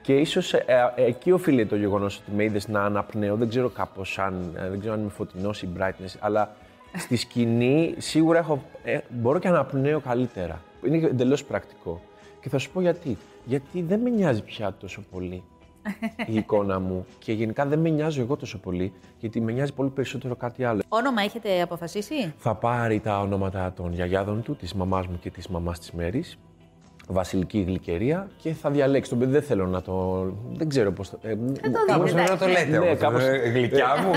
και 0.07 0.13
ίσως 0.13 0.53
εκεί 0.95 1.31
οφείλεται 1.31 1.67
το 1.67 1.75
γεγονός 1.75 2.17
ότι 2.17 2.31
με 2.31 2.43
είδες 2.43 2.67
να 2.67 2.83
αναπνέω. 2.83 3.35
Δεν 3.35 3.49
ξέρω 3.49 3.69
κάπως 3.69 4.19
αν, 4.19 4.53
ε, 4.57 4.69
δεν 4.69 4.79
ξέρω 4.79 4.93
αν 4.93 4.99
είμαι 4.99 5.09
φωτεινός 5.09 5.61
ή 5.61 5.69
brightness, 5.77 6.15
αλλά 6.19 6.55
στη 6.97 7.15
σκηνή 7.15 7.95
σίγουρα 7.97 8.39
έχω, 8.39 8.63
ε, 8.83 8.99
μπορώ 9.09 9.39
και 9.39 9.47
να 9.49 9.53
αναπνέω 9.53 9.99
καλύτερα. 9.99 10.61
Είναι 10.85 10.97
εντελώς 10.97 11.43
πρακτικό. 11.43 12.01
Και 12.41 12.49
θα 12.49 12.57
σου 12.57 12.71
πω 12.71 12.81
γιατί. 12.81 13.17
Γιατί 13.45 13.81
δεν 13.81 13.99
με 13.99 14.09
νοιάζει 14.09 14.43
πια 14.43 14.75
τόσο 14.79 15.03
πολύ 15.11 15.43
η 16.27 16.35
εικόνα 16.41 16.79
μου 16.79 17.05
και 17.19 17.33
γενικά 17.33 17.65
δεν 17.65 17.79
με 17.79 17.89
νοιάζω 17.89 18.21
εγώ 18.21 18.35
τόσο 18.35 18.57
πολύ, 18.59 18.93
γιατί 19.19 19.41
με 19.41 19.51
νοιάζει 19.51 19.73
πολύ 19.73 19.89
περισσότερο 19.89 20.35
κάτι 20.35 20.63
άλλο. 20.63 20.81
Όνομα 20.87 21.21
έχετε 21.21 21.61
αποφασίσει; 21.61 22.33
Θα 22.37 22.55
πάρει 22.55 22.99
τα 22.99 23.19
ονόματα 23.19 23.73
των 23.75 23.93
γιαγιάδων 23.93 24.41
του, 24.43 24.55
της 24.55 24.73
μαμάς 24.73 25.07
μου 25.07 25.19
και 25.19 25.29
της 25.29 25.47
μαμάς 25.47 25.79
της 25.79 25.91
Μέρης, 25.91 26.37
βασιλική 27.07 27.59
γλυκερία 27.67 28.27
και 28.41 28.53
θα 28.53 28.69
διαλέξει. 28.69 29.09
Τον 29.09 29.19
παιδί 29.19 29.31
δεν 29.31 29.41
θέλω 29.41 29.67
να 29.67 29.81
το... 29.81 30.25
δεν 30.53 30.69
ξέρω 30.69 30.91
πώς 30.91 31.09
το... 31.09 31.19
Ε, 31.21 31.33
Κάπως 31.87 32.11
πρέπει 32.13 32.29
να 32.29 32.37
το 32.37 32.47
λέτε 32.47 32.65
Ναι, 32.69 32.77
όμως. 32.77 32.97
κάπως- 32.99 33.23
Ε, 33.23 33.49
Γλυκιά 33.53 33.87
μου. 34.03 34.11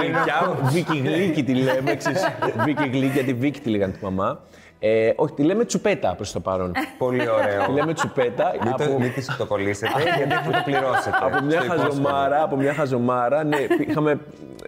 Γλυκιά 0.00 0.56
μου, 0.62 0.68
Βίκη 0.70 0.98
Γλύκη 0.98 1.44
τη 1.44 1.54
λέμε, 1.54 1.94
ξέρεις. 1.94 2.22
Βίκη 2.64 2.88
Γλύκη, 2.88 3.06
γιατί 3.12 3.32
Βίκη 3.34 3.60
τη 3.60 3.70
λέγανε 3.70 3.92
τη 3.92 4.04
μαμά. 4.04 4.40
Ε, 4.86 5.12
όχι, 5.16 5.34
τη 5.34 5.42
λέμε 5.42 5.64
τσουπέτα 5.64 6.14
προς 6.14 6.32
το 6.32 6.40
παρόν. 6.40 6.72
Πολύ 6.98 7.28
ωραίο. 7.28 7.64
τη 7.66 7.72
λέμε 7.72 7.92
τσουπέτα. 7.94 8.52
Μην 8.64 8.74
το- 8.76 8.84
από- 8.84 8.98
Μην 8.98 9.12
τη 9.12 9.36
το 9.38 9.46
κολλήσετε, 9.46 9.92
γιατί 10.16 10.32
θα 10.34 10.50
το 10.50 10.62
πληρώσετε. 10.64 11.16
από 11.22 11.44
μια 11.44 11.60
στο 11.60 11.64
υπόσχομαι. 11.64 11.82
χαζομάρα, 11.88 12.42
από 12.42 12.56
μια 12.56 12.74
χαζομάρα, 12.74 13.44
ναι, 13.44 13.56
είχαμε, 13.86 14.18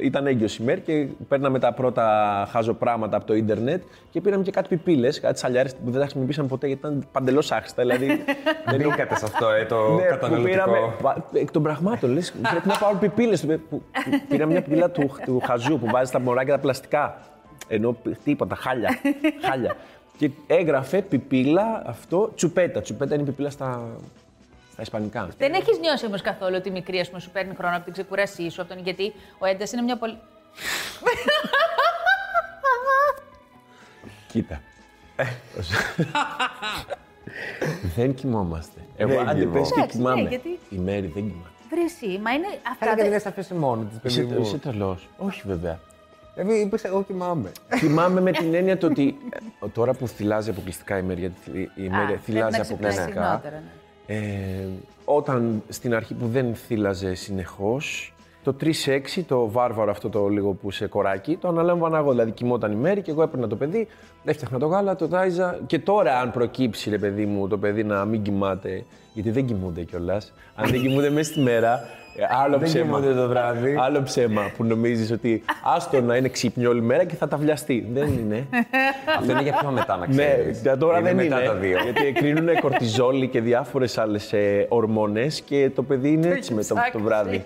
ήταν 0.00 0.26
έγκυος 0.26 0.56
η 0.56 0.62
μέρη 0.62 0.80
και 0.80 1.06
παίρναμε 1.28 1.58
τα 1.58 1.72
πρώτα 1.72 2.46
χαζοπράγματα 2.50 3.16
από 3.16 3.26
το 3.26 3.34
ίντερνετ 3.34 3.82
και 4.10 4.20
πήραμε 4.20 4.42
και 4.42 4.50
κάτι 4.50 4.68
πιπίλες, 4.68 5.20
κάτι 5.20 5.38
σαλιάρες 5.38 5.72
που 5.74 5.80
δεν 5.84 5.92
τα 5.94 6.00
χρησιμοποιήσαμε 6.00 6.48
ποτέ 6.48 6.66
γιατί 6.66 6.86
ήταν 6.86 7.04
παντελώς 7.12 7.52
άχρηστα, 7.52 7.82
δηλαδή... 7.82 8.06
Δεν 8.70 8.76
μπήκατε 8.80 9.16
σε 9.16 9.24
αυτό, 9.24 9.48
ε, 9.50 9.64
το 9.64 9.76
Ναι, 9.94 10.02
που 10.02 10.08
καταναλωτικό. 10.08 10.50
πήραμε, 10.50 10.78
πα- 11.02 11.24
εκ 11.32 11.50
των 11.50 11.62
πραγμάτων, 11.62 12.12
λες, 12.12 12.34
πρέπει 12.50 12.68
να 12.68 12.76
πάρω 12.78 12.96
πιπίλες. 13.00 13.46
Που, 13.46 13.60
που- 13.70 13.82
πήραμε 14.28 14.52
μια 14.52 14.62
πιπίλα 14.62 14.90
του, 14.90 15.10
του 15.24 15.40
χαζού 15.46 15.78
που 15.78 15.86
βάζει 15.90 16.12
τα 16.12 16.20
μωράκια 16.20 16.54
τα 16.54 16.60
πλαστικά. 16.60 17.16
Ενώ 17.68 17.92
π- 17.92 18.16
τίποτα, 18.24 18.54
χάλια. 18.54 18.98
χάλια. 19.48 19.74
Και 20.18 20.30
έγραφε 20.46 21.02
πιπίλα 21.02 21.82
αυτό, 21.86 22.32
τσουπέτα. 22.34 22.80
Τσουπέτα 22.80 23.14
είναι 23.14 23.22
η 23.22 23.26
πιπίλα 23.26 23.50
στα, 23.50 23.86
στα 24.72 24.82
ισπανικά. 24.82 25.28
Δεν 25.38 25.52
έχεις 25.52 25.78
νιώσει 25.78 26.06
όμως 26.06 26.20
καθόλου 26.22 26.54
ότι 26.58 26.68
η 26.68 26.72
μικρή 26.72 26.98
ας 27.00 27.08
πούμε, 27.08 27.20
σου 27.20 27.30
παίρνει 27.30 27.54
χρόνο 27.54 27.76
από 27.76 27.84
την 27.84 27.92
ξεκουρασή 27.92 28.48
σου, 28.50 28.60
από 28.62 28.74
τον... 28.74 28.82
γιατί 28.82 29.12
ο 29.38 29.46
Έντας 29.46 29.72
είναι 29.72 29.82
μια 29.82 29.96
πολύ. 29.96 30.18
Κοίτα. 34.28 34.60
δεν 37.96 38.14
κοιμόμαστε. 38.14 38.80
Εγώ 38.96 39.10
Δεν 39.16 39.28
άντε 39.28 39.44
πες 39.46 39.68
και 39.68 39.80
Εντάξει, 39.80 39.96
ναι, 39.98 40.02
κοιμάμαι. 40.02 40.28
γιατί- 40.28 40.58
Η 40.70 40.76
Μέρη 40.76 41.06
δεν 41.06 41.22
κοιμάται. 41.28 41.50
Βρε 41.70 41.80
εσύ, 41.80 42.18
μα 42.22 42.32
είναι 42.32 42.46
αυτά. 42.46 42.76
Καλά 42.78 42.90
και 42.90 42.96
δεν- 42.96 43.04
την 43.04 43.12
έχει 43.12 43.28
αφήσει 43.28 43.54
μόνη 43.54 43.84
της, 43.84 43.98
παιδί 43.98 44.20
Είσαι, 44.20 44.34
μου. 44.34 44.40
είσαι 44.40 44.58
τρελός. 44.58 45.08
Όχι 45.18 45.42
βέβαια. 45.46 45.78
Δηλαδή, 46.36 46.60
είπες, 46.60 46.84
εγώ 46.84 47.02
κοιμάμαι. 47.02 47.50
Θυμάμαι 47.68 48.20
με 48.20 48.30
την 48.32 48.54
έννοια 48.54 48.78
το 48.78 48.86
ότι 48.86 49.16
ε, 49.64 49.66
τώρα 49.72 49.92
που 49.92 50.08
θυλάζει 50.08 50.50
αποκλειστικά 50.50 50.98
η 50.98 51.02
μέρη, 51.02 51.20
γιατί 51.20 51.34
θυ- 51.40 51.70
η 51.74 51.86
Α, 51.86 51.90
μέρη 51.90 52.06
πρέπει 52.06 52.20
θυλάζει 52.24 52.56
να 52.56 52.62
ξυπνάς 52.62 52.70
αποκλειστικά. 52.98 53.22
συχνότερα, 53.22 53.62
ναι. 54.06 54.14
Ε, 54.14 54.66
όταν 55.04 55.62
στην 55.68 55.94
αρχή 55.94 56.14
που 56.14 56.26
δεν 56.26 56.54
θύλαζε 56.54 57.14
συνεχώς, 57.14 58.14
το 58.42 58.56
3-6, 58.60 59.22
το 59.26 59.50
βάρβαρο 59.50 59.90
αυτό 59.90 60.08
το 60.08 60.28
λίγο 60.28 60.52
που 60.52 60.70
σε 60.70 60.86
κοράκι, 60.86 61.36
το 61.36 61.48
αναλάμβανα 61.48 61.98
εγώ. 61.98 62.10
Δηλαδή 62.10 62.30
κοιμόταν 62.30 62.72
η 62.72 62.76
μέρη 62.76 63.02
και 63.02 63.10
εγώ 63.10 63.22
έπαιρνα 63.22 63.46
το 63.46 63.56
παιδί, 63.56 63.86
έφτιαχνα 64.24 64.58
το 64.58 64.66
γάλα, 64.66 64.96
το 64.96 65.08
τάιζα. 65.08 65.58
Και 65.66 65.78
τώρα, 65.78 66.18
αν 66.20 66.30
προκύψει, 66.30 66.90
ρε 66.90 66.98
παιδί 66.98 67.26
μου, 67.26 67.48
το 67.48 67.58
παιδί 67.58 67.84
να 67.84 68.04
μην 68.04 68.22
κοιμάται, 68.22 68.84
γιατί 69.12 69.30
δεν 69.30 69.46
κοιμούνται 69.46 69.82
κιόλας. 69.82 70.32
αν 70.54 70.70
δεν 70.70 70.80
κοιμούνται 70.80 71.10
μέσα 71.10 71.30
στη 71.32 71.40
μέρα, 71.40 71.72
ε, 71.74 71.78
άλλο 72.42 72.58
Δεν 72.58 72.68
ψέμα. 72.68 72.84
κοιμούνται 72.84 73.20
το 73.20 73.28
βράδυ. 73.28 73.76
Άλλο 73.80 74.02
ψέμα 74.02 74.50
που 74.56 74.64
νομίζεις 74.64 75.10
ότι 75.10 75.42
άστο 75.76 76.00
να 76.00 76.16
είναι 76.16 76.28
ξύπνιο 76.28 76.70
όλη 76.70 76.82
μέρα 76.82 77.04
και 77.04 77.14
θα 77.16 77.28
τα 77.28 77.36
βιαστεί. 77.36 77.86
δεν 77.92 78.06
είναι. 78.12 78.46
Αυτό 79.18 79.32
είναι 79.32 79.42
για 79.42 79.52
πιο 79.60 79.70
μετά, 79.70 79.96
να 79.96 80.06
Ναι, 80.06 80.24
ξέρεις. 80.24 80.62
τώρα 80.78 81.00
δεν 81.00 81.14
μετά 81.16 81.36
είναι. 81.38 81.46
τα 81.46 81.54
δύο. 81.54 81.78
Γιατί 81.82 82.06
εκρίνουν 82.06 82.60
κορτιζόλη 82.60 83.28
και 83.28 83.40
διάφορες 83.40 83.98
άλλες 83.98 84.34
ορμόνες 84.68 85.40
και 85.40 85.70
το 85.74 85.82
παιδί 85.82 86.08
είναι 86.08 86.28
έτσι 86.28 86.54
με 86.54 86.62
το, 86.62 86.68
το 86.68 86.74
ψάξει. 86.74 86.98
βράδυ. 87.02 87.44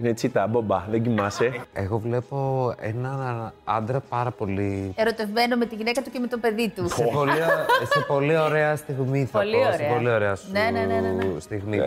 Είναι 0.00 0.08
έτσι 0.08 0.28
τα 0.28 0.46
μπομπά, 0.46 0.84
δεν 0.90 1.02
κοιμάσαι. 1.02 1.52
Εγώ 1.72 1.98
βλέπω 1.98 2.74
έναν 2.80 3.52
άντρα 3.64 4.00
πάρα 4.08 4.30
πολύ. 4.30 4.92
Ερωτευμένο 4.96 5.56
με 5.56 5.66
τη 5.66 5.74
γυναίκα 5.74 6.02
του 6.02 6.10
και 6.10 6.18
με 6.18 6.26
το 6.26 6.38
παιδί 6.38 6.72
του. 6.76 6.88
σε, 6.88 7.02
πολύ, 7.14 7.32
σε 7.92 8.04
πολύ 8.06 8.36
ωραία 8.38 8.76
στιγμή 8.76 9.24
θα 9.24 9.38
Πολύ 9.38 9.52
πω. 9.52 9.62
Σε 9.62 9.68
ωραία. 9.82 9.94
πολύ 9.94 10.10
ωραία 10.10 10.34
σου 10.34 10.46
Ναι, 10.52 10.60
ναι, 10.72 10.84
ναι, 10.94 11.00
ναι, 11.00 11.10
ναι. 11.10 11.40
στιγμή. 11.40 11.80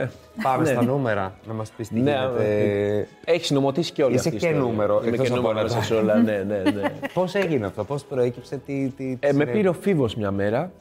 Πάμε 0.44 0.66
στα 0.66 0.84
νούμερα, 0.84 1.34
να 1.48 1.54
μας 1.54 1.70
πεις 1.70 1.88
τι 1.88 2.00
Ναι, 2.00 2.12
γίνεται. 2.12 3.08
Έχεις 3.26 3.52
νομοτήσει 3.52 3.92
και 3.92 4.04
όλα 4.04 4.14
Είσαι 4.16 4.30
αυτά. 4.30 4.40
και 4.48 4.54
νούμερο, 4.54 5.02
Είμαι 5.02 5.10
εκτός 5.12 5.28
και 5.30 5.34
από 5.34 5.42
νούμερος 5.42 5.62
όλα. 5.72 5.80
μέσα 5.80 5.94
σε 5.94 6.00
όλα. 6.02 6.16
ναι, 6.16 6.44
ναι, 6.48 6.62
ναι. 6.72 6.82
Πώς 7.14 7.36
έγινε 7.36 7.66
αυτό, 7.66 7.84
πώς 7.84 8.04
προέκυψε, 8.04 8.58
τι, 8.66 8.94
τι, 8.98 9.04
τι 9.04 9.18
Ε, 9.20 9.28
με 9.28 9.32
συνέβη; 9.32 9.52
πήρε 9.52 9.68
ο 9.70 9.74
Φίβος 9.74 10.16
μια 10.16 10.32
μέρα. 10.32 10.72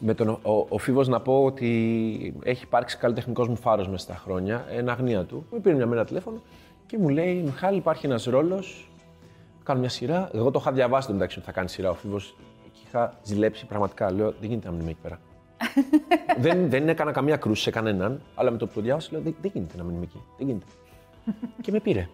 Με 0.00 0.14
τον, 0.14 0.28
ο, 0.28 0.66
ο 0.68 0.78
Φίβος 0.78 1.08
να 1.08 1.20
πω 1.20 1.44
ότι 1.44 2.34
έχει 2.42 2.64
υπάρξει 2.64 2.96
καλλιτεχνικός 2.96 3.48
μου 3.48 3.56
φάρος 3.56 3.88
μέσα 3.88 4.04
στα 4.04 4.14
χρόνια, 4.14 4.64
εν 4.70 4.88
αγνία 4.88 5.24
του. 5.24 5.46
Με 5.50 5.58
πήρε 5.58 5.74
μια 5.74 5.86
μέρα 5.86 6.04
τηλέφωνο 6.04 6.40
και 6.86 6.98
μου 6.98 7.08
λέει 7.08 7.34
Μιχάλη 7.34 7.76
υπάρχει 7.76 8.06
ένας 8.06 8.24
ρόλος, 8.24 8.90
κάνω 9.62 9.80
μια 9.80 9.88
σειρά. 9.88 10.30
Εγώ 10.34 10.50
το 10.50 10.58
είχα 10.62 10.72
διαβάσει 10.72 11.06
το 11.06 11.12
μεταξύ 11.12 11.38
ότι 11.38 11.46
θα 11.46 11.52
κάνει 11.52 11.68
σειρά 11.68 11.90
ο 11.90 11.94
Φίβος 11.94 12.36
και 12.72 12.80
είχα 12.86 13.14
ζηλέψει 13.22 13.66
πραγματικά. 13.66 14.12
Λέω 14.12 14.34
δεν 14.40 14.48
γίνεται 14.48 14.66
να 14.66 14.72
μην 14.72 14.80
είμαι 14.82 14.90
εκεί 14.90 15.00
πέρα. 15.02 15.20
δεν, 16.44 16.70
δεν 16.70 16.88
έκανα 16.88 17.12
καμία 17.12 17.36
κρούση 17.36 17.62
σε 17.62 17.70
κανέναν, 17.70 18.20
αλλά 18.34 18.50
με 18.50 18.56
το 18.56 18.66
που 18.66 18.72
το 18.74 18.80
διάβασα 18.80 19.08
λέω 19.12 19.20
δεν, 19.20 19.34
δεν 19.40 19.50
γίνεται 19.54 19.76
να 19.76 19.84
μην 19.84 19.94
είμαι 19.94 20.04
εκεί. 20.04 20.22
Δεν 20.38 20.46
γίνεται. 20.46 20.66
Και 21.62 21.70
με 21.72 21.80
πήρε. 21.80 22.08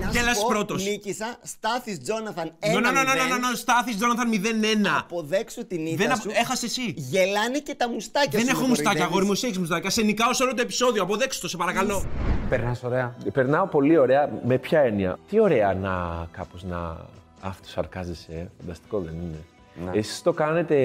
Να 0.00 0.06
σου 0.06 0.12
Γέλας 0.18 0.38
πω, 0.40 0.46
πρώτος. 0.48 0.84
Νίκησα, 0.84 1.36
Στάθης 1.42 1.98
Τζόναθαν 2.00 2.52
1-0. 2.60 2.72
No, 2.72 2.76
no, 2.76 2.80
no, 2.80 2.90
no, 2.90 3.32
no, 3.32 3.36
no, 3.36 3.56
Στάθης 3.56 3.96
Τζόναθαν 3.96 4.28
0-1. 4.30 4.98
Αποδέξου 4.98 5.66
την 5.66 5.86
ήττα 5.86 5.96
Δεν 6.06 6.16
σου. 6.16 6.22
απο- 6.28 6.38
έχασε 6.40 6.66
εσύ. 6.66 6.94
Γελάνε 6.96 7.58
και 7.58 7.74
τα 7.74 7.88
μουστάκια 7.88 8.30
Δεν 8.30 8.40
σου. 8.40 8.50
έχω 8.50 8.60
με 8.60 8.66
μουστάκια, 8.68 8.90
κοροϊδεύεις. 8.90 9.10
αγόρι 9.12 9.24
μου, 9.24 9.32
εσύ 9.32 9.46
έχεις 9.46 9.58
μουστάκια. 9.58 9.90
Σε 9.90 10.02
νικάω 10.02 10.32
σε 10.32 10.42
όλο 10.42 10.54
το 10.54 10.62
επεισόδιο. 10.62 11.02
Αποδέξτε 11.02 11.40
το, 11.42 11.48
σε 11.48 11.56
παρακαλώ. 11.56 12.04
Περνάς 12.48 12.82
ωραία. 12.82 13.16
Περνάω 13.32 13.66
πολύ 13.66 13.98
ωραία. 13.98 14.30
Με 14.46 14.58
ποια 14.58 14.80
έννοια; 14.80 15.18
Τι 15.28 15.40
ωραία 15.40 15.74
να 15.74 16.26
κάπως 16.30 16.64
να 16.64 16.96
αυτοσαρκάζεσαι. 17.40 18.32
ε. 18.32 18.46
Φανταστικό 18.60 18.98
δεν 19.00 19.14
είναι. 19.14 19.44
Ναι. 19.84 19.98
Εσείς 19.98 20.22
το 20.22 20.32
κάνετε 20.32 20.76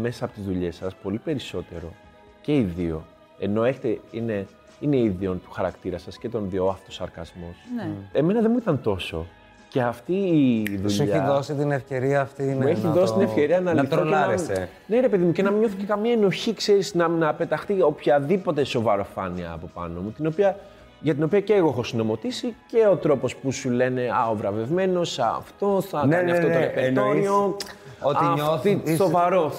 μέσα 0.00 0.24
από 0.24 0.34
τις 0.34 0.44
δουλειές 0.44 0.76
σας 0.76 0.94
πολύ 1.02 1.18
περισσότερο. 1.18 1.92
Και 2.40 2.54
οι 2.56 2.62
δύο. 2.76 3.06
Ενώ 3.38 3.64
έχετε, 3.64 4.00
είναι, 4.10 4.46
είναι 4.80 4.96
ίδιον 4.96 5.40
του 5.44 5.50
χαρακτήρα 5.50 5.98
σας 5.98 6.18
και 6.18 6.28
τον 6.28 6.46
δύο 6.50 6.66
αυτοσαρκασμός. 6.66 7.54
Ναι. 7.76 7.88
Εμένα 8.12 8.40
δεν 8.40 8.50
μου 8.50 8.58
ήταν 8.58 8.80
τόσο. 8.82 9.26
Και 9.68 9.82
αυτή 9.82 10.12
η 10.12 10.62
δουλειά... 10.76 10.88
Σου 10.88 11.02
έχει 11.02 11.18
δώσει 11.26 11.54
την 11.54 11.70
ευκαιρία 11.72 12.20
αυτή 12.20 12.42
Μου 12.42 12.58
ναι, 12.58 12.70
έχει 12.70 12.84
να 12.86 12.90
δώσει 12.92 13.12
το- 13.12 13.18
την 13.18 13.28
ευκαιρία 13.28 13.60
να, 13.60 13.74
να 13.74 13.82
λυθώ 13.82 13.96
και 13.96 14.00
τρολάρεσαι. 14.02 14.68
Ναι, 14.86 15.00
ρε 15.00 15.08
παιδί 15.08 15.24
μου, 15.24 15.32
και 15.32 15.42
να 15.42 15.50
μην 15.50 15.58
νιώθω 15.58 15.76
και 15.78 15.84
καμία 15.84 16.12
ενοχή, 16.12 16.54
ξέρεις, 16.54 16.94
να, 16.94 17.08
να 17.08 17.34
πεταχτεί 17.34 17.82
οποιαδήποτε 17.82 18.64
σοβαροφάνεια 18.64 19.52
από 19.52 19.70
πάνω 19.74 20.00
μου, 20.00 20.10
την 20.10 20.26
οποία, 20.26 20.56
για 21.00 21.14
την 21.14 21.22
οποία 21.22 21.40
και 21.40 21.52
εγώ 21.54 21.68
έχω 21.68 21.82
συνομωτήσει 21.82 22.54
και 22.66 22.86
ο 22.90 22.96
τρόπος 22.96 23.36
που 23.36 23.52
σου 23.52 23.70
λένε 23.70 24.02
Α, 24.02 24.28
ο 24.30 24.34
βραβευμένος, 24.34 25.18
α, 25.18 25.34
αυτός, 25.38 25.86
θα 25.86 26.06
Ναι, 26.06 26.14
κάνει 26.16 26.30
ναι, 26.30 26.36
αυτό 26.36 26.46
το 26.46 26.52
ναι, 26.52 26.58
ρεπερτόριο. 26.58 27.56
ότι 28.02 28.16
αυτή, 28.24 28.34
νιώθει- 28.34 28.86
είσαι- 28.88 28.96
Σοβαρό. 28.96 29.52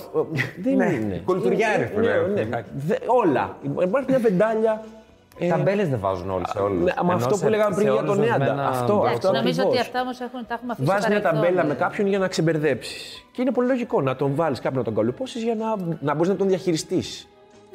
Δεν 0.62 0.76
Ναι, 0.76 0.86
είναι. 0.86 1.22
κουλτουριάρης 1.26 1.90
Ναι, 1.90 1.94
πρέπει 1.94 2.08
να 2.30 2.34
ναι, 2.34 2.42
είναι. 2.42 2.66
Δε- 2.76 2.96
Όλα. 3.06 3.58
Υπάρχει 3.82 4.10
μια 4.10 4.20
βεντάλια. 4.20 4.84
Ε, 5.38 5.48
Ταμπέλες 5.48 5.90
δεν 5.90 6.00
βάζουν 6.00 6.30
όλοι 6.32 6.44
σε 6.48 6.58
όλους. 6.58 6.84
ναι, 6.84 6.94
μα 7.04 7.14
Ενώ 7.14 7.14
αυτό 7.24 7.36
σε- 7.36 7.44
που 7.44 7.50
λέγαμε 7.50 7.76
πριν 7.76 7.88
σε 7.88 7.92
για 7.94 8.02
όλους 8.02 8.16
τον 8.16 8.20
Νέαντα. 8.26 8.38
δεσμένα 8.46 8.68
Αυτό, 8.68 8.96
μπρος. 8.98 9.10
αυτό. 9.12 9.28
Νομίζω 9.32 9.48
ακριβώς. 9.50 9.66
ότι 9.66 9.80
αυτά 9.80 10.02
όμως 10.02 10.20
έχουν, 10.20 10.40
τα 10.48 10.54
έχουμε 10.54 10.72
αφήσει 10.72 10.88
Βάζει 10.90 11.02
στο 11.02 11.12
μια 11.12 11.22
παρελθόν. 11.22 11.44
ταμπέλα 11.50 11.68
με 11.68 11.74
κάποιον 11.74 12.08
για 12.08 12.20
να 12.20 12.28
ξεμπερδέψεις. 12.28 13.26
Και 13.32 13.42
είναι 13.42 13.52
πολύ 13.52 13.68
λογικό 13.68 14.02
να 14.02 14.16
τον 14.16 14.36
βάλεις 14.36 14.60
κάποιον 14.60 14.80
να 14.80 14.86
τον 14.86 14.96
καλοπώσει 14.96 15.40
για 15.40 15.56
να, 15.56 15.66
να 16.00 16.14
μπορείς 16.14 16.30
να 16.30 16.36
τον 16.36 16.48
διαχειριστείς. 16.48 17.28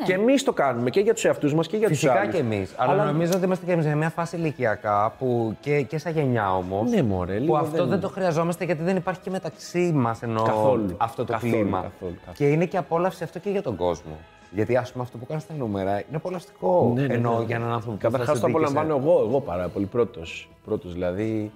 Και 0.04 0.12
εμείς 0.12 0.44
το 0.44 0.52
κάνουμε 0.52 0.90
και 0.90 1.00
για 1.00 1.14
τους 1.14 1.24
εαυτούς 1.24 1.54
μας 1.54 1.66
και 1.66 1.76
για 1.76 1.88
τους 1.88 2.04
άλλους. 2.04 2.18
Φυσικά 2.20 2.36
και 2.36 2.42
εμείς. 2.54 2.74
Αλλά, 2.76 3.04
νομίζω 3.04 3.32
ότι 3.36 3.44
είμαστε 3.44 3.74
και 3.74 3.82
σε 3.82 3.94
μια 3.94 4.08
φάση 4.10 4.36
ηλικιακά 4.36 5.14
που 5.18 5.56
και, 5.60 5.82
και 5.82 5.98
σαν 5.98 6.12
γενιά 6.12 6.54
όμως. 6.56 6.90
Ναι, 6.90 7.02
μωρέ, 7.02 7.34
Που 7.34 7.40
λίγο 7.40 7.56
αυτό 7.56 7.76
δεν- 7.76 7.88
δεν... 7.88 8.00
το 8.00 8.08
χρειαζόμαστε 8.08 8.64
γιατί 8.64 8.82
δεν 8.82 8.96
υπάρχει 8.96 9.20
και 9.20 9.30
μεταξύ 9.30 9.92
μας 9.94 10.22
ενώ 10.22 10.42
Καθόλου. 10.42 10.94
αυτό 10.98 11.24
το 11.24 11.32
Καθόλου, 11.32 11.52
κλίμα. 11.52 11.76
καθόλου, 11.76 12.14
καθόλου. 12.18 12.36
Και 12.36 12.44
είναι 12.46 12.64
και 12.64 12.76
απόλαυση 12.76 13.24
αυτό 13.24 13.38
και 13.38 13.50
για 13.50 13.62
τον 13.62 13.76
κόσμο. 13.76 14.12
Γιατί 14.50 14.76
ας 14.76 14.92
πούμε 14.92 15.04
αυτό 15.04 15.18
που 15.18 15.26
κάνεις 15.26 15.42
στα 15.42 15.54
νούμερα 15.54 15.92
είναι 15.92 16.16
απολαυστικό. 16.16 16.92
Ναι, 16.94 17.06
ναι, 17.06 17.14
ενώ 17.14 17.38
ναι. 17.38 17.44
για 17.44 17.56
έναν 17.56 17.72
άνθρωπο 17.72 17.96
που 17.96 18.02
Καταρχάς 18.02 18.26
θα 18.26 18.32
το 18.32 18.38
σου 18.38 18.46
δίκησε. 18.46 18.66
απολαμβάνω 18.78 19.08
εγώ, 19.10 19.24
εγώ 19.28 19.40
πάρα 19.40 19.68
πολύ 19.68 19.86
πρώτος. 19.86 20.48
Πρώτος, 20.64 20.92
δηλαδή. 20.92 21.50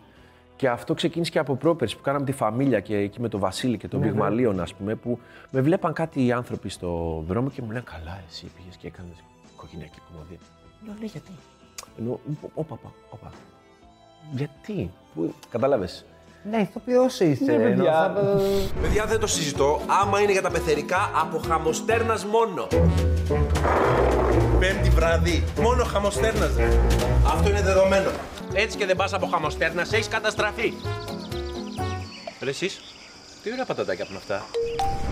Και 0.56 0.68
αυτό 0.68 0.94
ξεκίνησε 0.94 1.30
και 1.30 1.38
από 1.38 1.54
πρόπερση 1.54 1.96
που 1.96 2.02
κάναμε 2.02 2.24
τη 2.24 2.32
φαμίλια 2.32 2.80
και 2.80 2.96
εκεί 2.96 3.20
με 3.20 3.28
τον 3.28 3.40
Βασίλη 3.40 3.76
και 3.78 3.88
τον 3.88 4.00
Ναι, 4.00 4.06
Πυγμαλίων, 4.06 4.60
ας 4.60 4.74
πούμε, 4.74 4.94
που 4.94 5.18
με 5.50 5.60
βλέπαν 5.60 5.92
κάτι 5.92 6.26
οι 6.26 6.32
άνθρωποι 6.32 6.68
στο 6.68 7.22
δρόμο 7.26 7.50
και 7.50 7.62
μου 7.62 7.68
λένε 7.70 7.84
Καλά, 7.84 8.20
εσύ 8.28 8.46
πήγες 8.56 8.76
και 8.76 8.86
έκανες 8.86 9.24
οικογενειακή 9.54 9.98
κομμωδία. 10.12 10.38
Λέω, 10.84 10.94
ναι, 11.00 11.06
γιατί. 11.06 11.30
Ενώ, 11.98 12.20
όπα, 12.54 12.74
όπα, 12.74 12.92
όπα. 13.10 13.30
Γιατί, 14.32 14.90
που, 15.14 15.34
κατάλαβες. 15.50 16.04
Ναι, 16.50 16.56
ηθοποιός 16.58 17.20
είσαι. 17.20 17.44
Ναι, 17.44 17.52
ενώ 17.52 17.62
παιδιά. 17.64 17.92
θα- 17.92 18.40
Παιδιά, 18.82 19.04
δεν 19.04 19.18
το 19.20 19.26
συζητώ. 19.26 19.80
Άμα 20.02 20.20
είναι 20.20 20.32
για 20.32 20.42
τα 20.42 20.50
πεθερικά, 20.50 21.10
από 21.20 21.38
χαμοστέρνας 21.48 22.24
μόνο. 22.24 22.66
Πέμπτη 24.58 24.90
βράδυ, 24.90 25.44
μόνο 25.60 25.84
χαμοστέρνας, 25.84 26.56
ρε. 26.56 26.68
Αυτό 27.26 27.48
είναι 27.50 27.60
δεδομένο. 27.62 28.10
Έτσι 28.54 28.76
και 28.78 28.86
δεν 28.86 28.96
πας 28.96 29.12
από 29.12 29.26
χαμοστέρνας, 29.26 29.92
έχεις 29.92 30.08
καταστραφεί. 30.08 30.72
Ρε 32.42 32.50
εσείς, 32.50 32.80
τι 33.42 33.52
ωραία 33.52 33.64
πατατάκια 33.64 34.04
από 34.04 34.16
αυτά. 34.16 34.42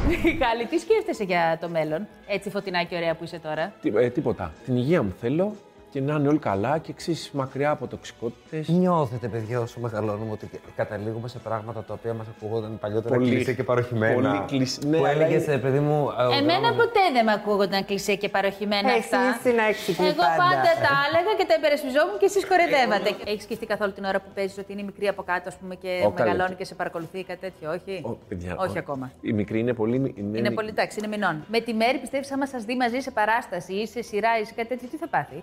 Μιχάλη, 0.09 0.67
τι 0.71 0.79
σκέφτεσαι 0.79 1.25
για 1.25 1.59
το 1.61 1.69
μέλλον, 1.69 2.07
έτσι 2.27 2.51
φωτεινά 2.51 2.83
και 2.83 2.97
ωραία 2.97 3.15
που 3.15 3.25
είσαι 3.25 3.39
τώρα. 3.39 3.73
Τι- 3.83 3.93
ε, 3.97 4.11
τίποτα. 4.11 4.53
Την 4.65 4.77
υγεία 4.77 5.03
μου 5.03 5.15
θέλω 5.21 5.57
και 5.93 6.01
να 6.01 6.15
είναι 6.15 6.29
όλοι 6.29 6.39
καλά 6.39 6.79
και 6.79 6.91
εξής 6.91 7.31
μακριά 7.33 7.71
από 7.71 7.87
τοξικότητες. 7.87 8.69
Νιώθετε, 8.69 9.29
παιδιά, 9.29 9.61
όσο 9.61 9.81
μεγαλώνουμε, 9.81 10.33
ότι 10.33 10.51
καταλήγουμε 10.77 11.29
σε 11.29 11.39
πράγματα 11.39 11.81
τα 11.83 11.93
οποία 11.99 12.15
μας 12.15 12.27
ακούγονταν 12.37 12.79
παλιότερα 12.79 13.15
Πολύ- 13.15 13.31
κλεισέ 13.35 13.53
και 13.53 13.65
παροχημένα. 13.65 14.15
πολύ 14.15 14.43
κλεισέ. 14.47 14.81
Ναι, 14.87 14.97
που 14.97 15.05
αλλά 15.07 15.11
έλεγε, 15.25 15.37
είναι- 15.45 15.59
παιδί 15.59 15.79
μου. 15.79 15.99
ε, 16.19 16.23
ο 16.23 16.33
Εμένα 16.33 16.59
δρόμος- 16.61 16.77
ποτέ 16.77 17.01
δεν 17.13 17.25
με 17.25 17.33
ακούγονταν 17.33 17.85
κλεισέ 17.85 18.15
και 18.15 18.29
παροχημένα 18.29 18.91
Εσύ 18.91 18.99
αυτά. 18.99 19.19
ήσουν 19.49 19.59
έξυπνη 19.71 20.07
Εγώ 20.07 20.17
πάντα. 20.17 20.37
πάντα 20.43 20.71
τα 20.87 20.93
έλεγα 21.09 21.33
και 21.39 21.47
τα 21.51 21.55
υπερασπιζόμουν 21.59 22.17
και 22.21 22.25
εσείς 22.31 22.45
κορεδεύατε. 22.51 23.09
Έχεις 23.31 23.43
σκεφτεί 23.43 23.67
καθόλου 23.67 23.93
την 23.93 24.05
ώρα 24.11 24.19
που 24.21 24.31
παίζεις 24.35 24.59
ότι 24.63 24.71
είναι 24.73 24.83
μικρή 24.91 25.07
από 25.09 25.23
κάτω 25.31 25.47
ας 25.53 25.57
πούμε, 25.61 25.75
και 25.83 25.91
Ω, 26.07 26.11
καλά. 26.11 26.31
μεγαλώνει 26.31 26.55
και 26.61 26.65
σε 26.71 26.75
παρακολουθεί 26.81 27.19
ή 27.19 27.25
κάτι 27.31 27.41
τέτοιο, 27.47 27.67
όχι; 27.77 27.93
Ω, 28.11 28.13
παιδιά, 28.29 28.53
όχι 28.65 28.77
ω, 28.79 28.83
ακόμα. 28.85 29.07
Η 29.21 29.33
μικρή 29.33 29.59
είναι 29.59 29.73
πολύ. 29.81 29.97
Είναι, 30.21 30.39
Είναι 30.39 30.51
πολύ 30.59 30.69
εντάξει, 30.69 30.95
είναι 30.99 31.09
μηνών. 31.15 31.35
Με 31.55 31.61
τη 31.67 31.73
μέρη 31.75 31.99
πιστεύεις, 32.05 32.33
άμα 32.33 32.47
σας 32.47 32.63
δει 32.65 32.75
μαζί 32.83 32.99
σε 33.07 33.11
παράσταση 33.11 33.73
ή 33.83 33.87
σε 33.87 34.03
σειρά 34.03 34.31
ή 34.41 34.45
σε 34.45 34.53
κάτι 34.59 34.69
τέτοιο, 34.69 34.89
τι 34.89 34.97
θα 34.97 35.09
πάθει; 35.09 35.43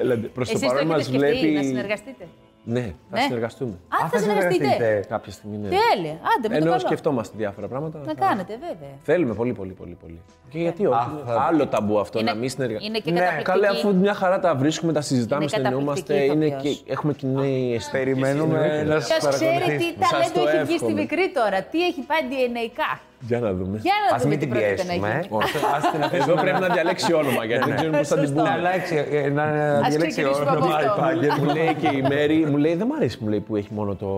Έλατε, 0.00 0.26
προς 0.26 0.48
το 0.48 0.54
Εσείς 0.56 0.66
παρόν 0.68 0.82
έχετε 0.82 0.94
μας 0.96 1.04
σκεφτεί 1.06 1.18
βλέπει... 1.38 1.54
να 1.54 1.62
συνεργαστείτε; 1.62 2.26
Ναι, 2.64 2.80
θα 2.80 3.16
Ναι. 3.16 3.20
συνεργαστούμε. 3.20 3.70
Α, 3.88 4.04
Α, 4.04 4.08
θα 4.08 4.18
συνεργαστείτε. 4.18 4.54
συνεργαστείτε. 4.64 5.04
Κάποια 5.08 5.32
στιγμή, 5.32 5.56
ναι. 5.56 5.68
Τέλεια. 5.68 6.10
Άντε, 6.12 6.48
με 6.48 6.48
το 6.48 6.54
Ενώ 6.54 6.64
καλό. 6.64 6.78
σκεφτόμαστε 6.78 7.34
διάφορα 7.38 7.68
πράγματα. 7.68 7.98
Να 7.98 8.04
θα- 8.04 8.14
κάνετε, 8.14 8.52
βέβαια. 8.52 8.88
Θέλουμε 9.02 9.34
πολύ, 9.34 9.52
πολύ, 9.52 9.72
πολύ. 9.72 9.96
πολύ. 10.00 10.20
Και 10.48 10.58
γιατί 10.58 10.86
όχι. 10.86 10.96
Α, 10.98 11.08
είναι 11.12 11.22
θα- 11.32 11.40
Άλλο 11.40 11.66
ταμπού 11.66 11.98
αυτό 12.00 12.18
Είναι- 12.18 12.30
να 12.32 12.36
μην 12.36 12.48
συνεργαστούμε. 12.48 12.88
είναι 12.96 13.04
και 13.04 13.10
Ναι, 13.10 13.18
καταπληκτική. 13.18 13.58
Καλέ, 13.60 13.68
αφού 13.78 13.94
μια 13.96 14.14
χαρά 14.14 14.38
τα 14.40 14.54
βρίσκουμε, 14.54 14.92
τα 14.92 15.00
συζητάμε, 15.00 15.42
Είναι 15.42 15.50
στενόμαστε, 15.50 16.12
καταπληκτική 16.14 16.36
είναι 16.36 16.46
ηθοποιός. 16.46 16.82
και 16.84 16.92
έχουμε 16.92 17.12
κοινή 17.12 17.74
αισθήση. 17.74 17.90
Περιμένουμε 17.90 18.82
να 18.82 19.00
σας 19.00 19.18
Ποιος 19.18 19.34
ξέρει 19.34 19.50
τι 19.52 19.58
παρακολουθήσουμε. 19.58 20.04
Σας 20.04 20.10
ταλέντο 20.10 20.40
το 20.42 20.48
έχει 20.48 20.56
βγει 20.64 20.76
στη 20.76 20.84
εύχομαι. 20.84 21.00
μικρή 21.00 21.30
τώρα, 21.34 21.62
τι 21.62 21.84
έχει 21.86 22.00
πάει 22.00 22.22
DNA-ικά. 22.30 23.00
Για 23.26 23.40
να 23.40 23.52
δούμε. 23.52 23.78
Για 23.82 23.92
να 24.10 24.16
Α 24.16 24.18
δούμε 24.18 24.28
μην 24.30 24.38
τι 24.38 24.44
την 24.46 24.54
πρόκειται 24.54 24.82
να 24.82 24.88
πιέσουμε. 24.88 25.08
γίνει. 25.12 25.26
Όχι, 25.38 25.56
ας 25.76 25.90
την 25.90 26.00
Εδώ 26.00 26.06
αφήσουμε 26.06 26.40
πρέπει 26.40 26.60
να 26.60 26.68
διαλέξει 26.68 27.12
όνομα, 27.12 27.44
γιατί 27.44 27.64
δεν 27.68 27.76
ξέρουμε 27.76 27.98
πώς 27.98 28.08
θα 28.08 28.14
την 28.14 28.26
Σωστό. 28.26 28.42
Να 28.42 28.48
πούμε. 28.52 28.58
αλλάξει, 28.58 28.94
ε, 29.10 29.28
να 29.28 29.44
να 29.52 29.88
διαλέξει 29.88 30.06
ξεκινήσουμε 30.06 30.50
από 30.50 30.58
όνομα 30.64 30.76
αυτό. 30.76 30.92
υπάρχει. 30.96 31.40
μου 31.40 31.54
λέει 31.54 31.74
και 31.74 31.88
η 31.96 32.02
Μέρη, 32.08 32.46
μου 32.50 32.56
λέει 32.56 32.74
δεν 32.74 32.86
μου 32.90 32.94
αρέσει 32.96 33.18
μου 33.20 33.28
λέει, 33.28 33.40
που 33.40 33.56
έχει 33.56 33.68
μόνο 33.72 33.94
το. 33.94 34.08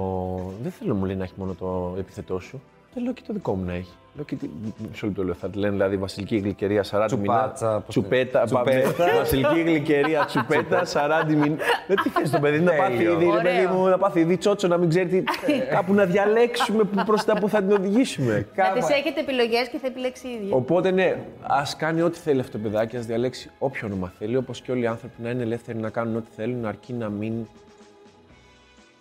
Δεν 0.62 0.72
θέλω 0.78 0.94
μου 0.94 1.04
λέει 1.04 1.16
να 1.16 1.24
έχει 1.24 1.32
μόνο 1.36 1.52
το 1.58 1.94
επιθετό 1.98 2.38
σου. 2.40 2.62
Θέλω 2.98 3.12
και 3.12 3.22
το 3.26 3.32
δικό 3.32 3.54
μου 3.54 3.64
να 3.64 3.72
έχει. 3.72 3.92
Λέω 4.14 4.24
και 4.24 4.34
τι. 4.36 4.48
Μισό 4.90 5.06
λεπτό 5.06 5.24
λέω. 5.24 5.34
Θα 5.34 5.48
τη 5.50 5.58
λένε 5.58 5.72
δηλαδή 5.72 5.96
Βασιλική 5.96 6.36
Γλυκερία 6.36 6.84
40 6.90 7.04
Τσουπάτσα, 7.06 7.66
μηνά. 7.66 7.80
πώς 7.80 7.88
Τσουπέτα. 7.88 8.38
το- 8.40 8.44
Τσουπέτα. 8.46 8.92
πάμε. 9.04 9.12
Βασιλική 9.18 9.60
Γλυκερία 9.60 10.24
τσουπέτα 10.24 10.84
40 10.84 11.24
μηνά. 11.28 11.56
Δεν 11.86 11.96
τι 12.02 12.08
θες 12.08 12.30
το 12.30 12.38
παιδί 12.40 12.60
να 12.60 12.72
πάθει 12.72 12.96
Τέλειο. 12.96 13.12
ήδη, 13.12 13.24
ρε 13.24 13.42
παιδί 13.42 13.66
Ωραίο. 13.66 13.72
μου, 13.78 13.86
να 13.86 13.98
πάθει 13.98 14.20
ήδη 14.20 14.36
τσότσο, 14.36 14.68
να 14.68 14.76
μην 14.76 14.88
ξέρει 14.88 15.08
τι. 15.08 15.22
κάπου 15.70 15.94
να 15.94 16.04
διαλέξουμε 16.04 16.84
που 16.84 17.02
προς 17.06 17.24
τα 17.24 17.38
που 17.38 17.48
θα 17.48 17.62
την 17.62 17.72
οδηγήσουμε. 17.72 18.46
Να 18.56 18.72
τη 18.72 18.78
έχετε 18.94 19.20
επιλογές 19.20 19.68
και 19.68 19.78
θα 19.78 19.86
επιλέξει 19.86 20.28
η 20.28 20.30
ίδια. 20.30 20.56
Οπότε 20.56 20.90
ναι, 20.90 21.16
ας 21.42 21.76
κάνει 21.76 22.02
ό,τι 22.02 22.18
θέλει 22.18 22.40
αυτό 22.40 22.52
το 22.58 22.62
παιδάκι, 22.62 22.96
ας 22.96 23.06
διαλέξει 23.06 23.50
όποιο 23.58 23.86
όνομα 23.86 24.12
θέλει. 24.18 24.36
Όπως 24.36 24.60
και 24.60 24.72
όλοι 24.72 24.82
οι 24.82 24.86
άνθρωποι 24.86 25.22
να 25.22 25.30
είναι 25.30 25.42
ελεύθεροι 25.42 25.78
να 25.78 25.90
κάνουν 25.90 26.16
ό,τι 26.16 26.28
θέλουν, 26.36 26.64
αρκεί 26.66 26.92
να 26.92 27.08
μην 27.08 27.32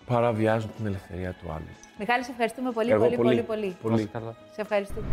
παραβιάζουν 0.05 0.69
την 0.77 0.85
ελευθερία 0.85 1.31
του 1.41 1.51
άλλου. 1.51 1.65
Μιχάλη, 1.99 2.23
σε 2.23 2.31
ευχαριστούμε 2.31 2.71
πολύ, 2.71 2.91
Εγώ 2.91 3.03
πολύ, 3.03 3.15
πολύ. 3.15 3.41
πολύ, 3.41 3.41
πολύ. 3.41 3.75
Πολύ. 3.81 4.05
Καλά. 4.05 4.35
Σε 4.51 4.61
ευχαριστούμε. 4.61 5.05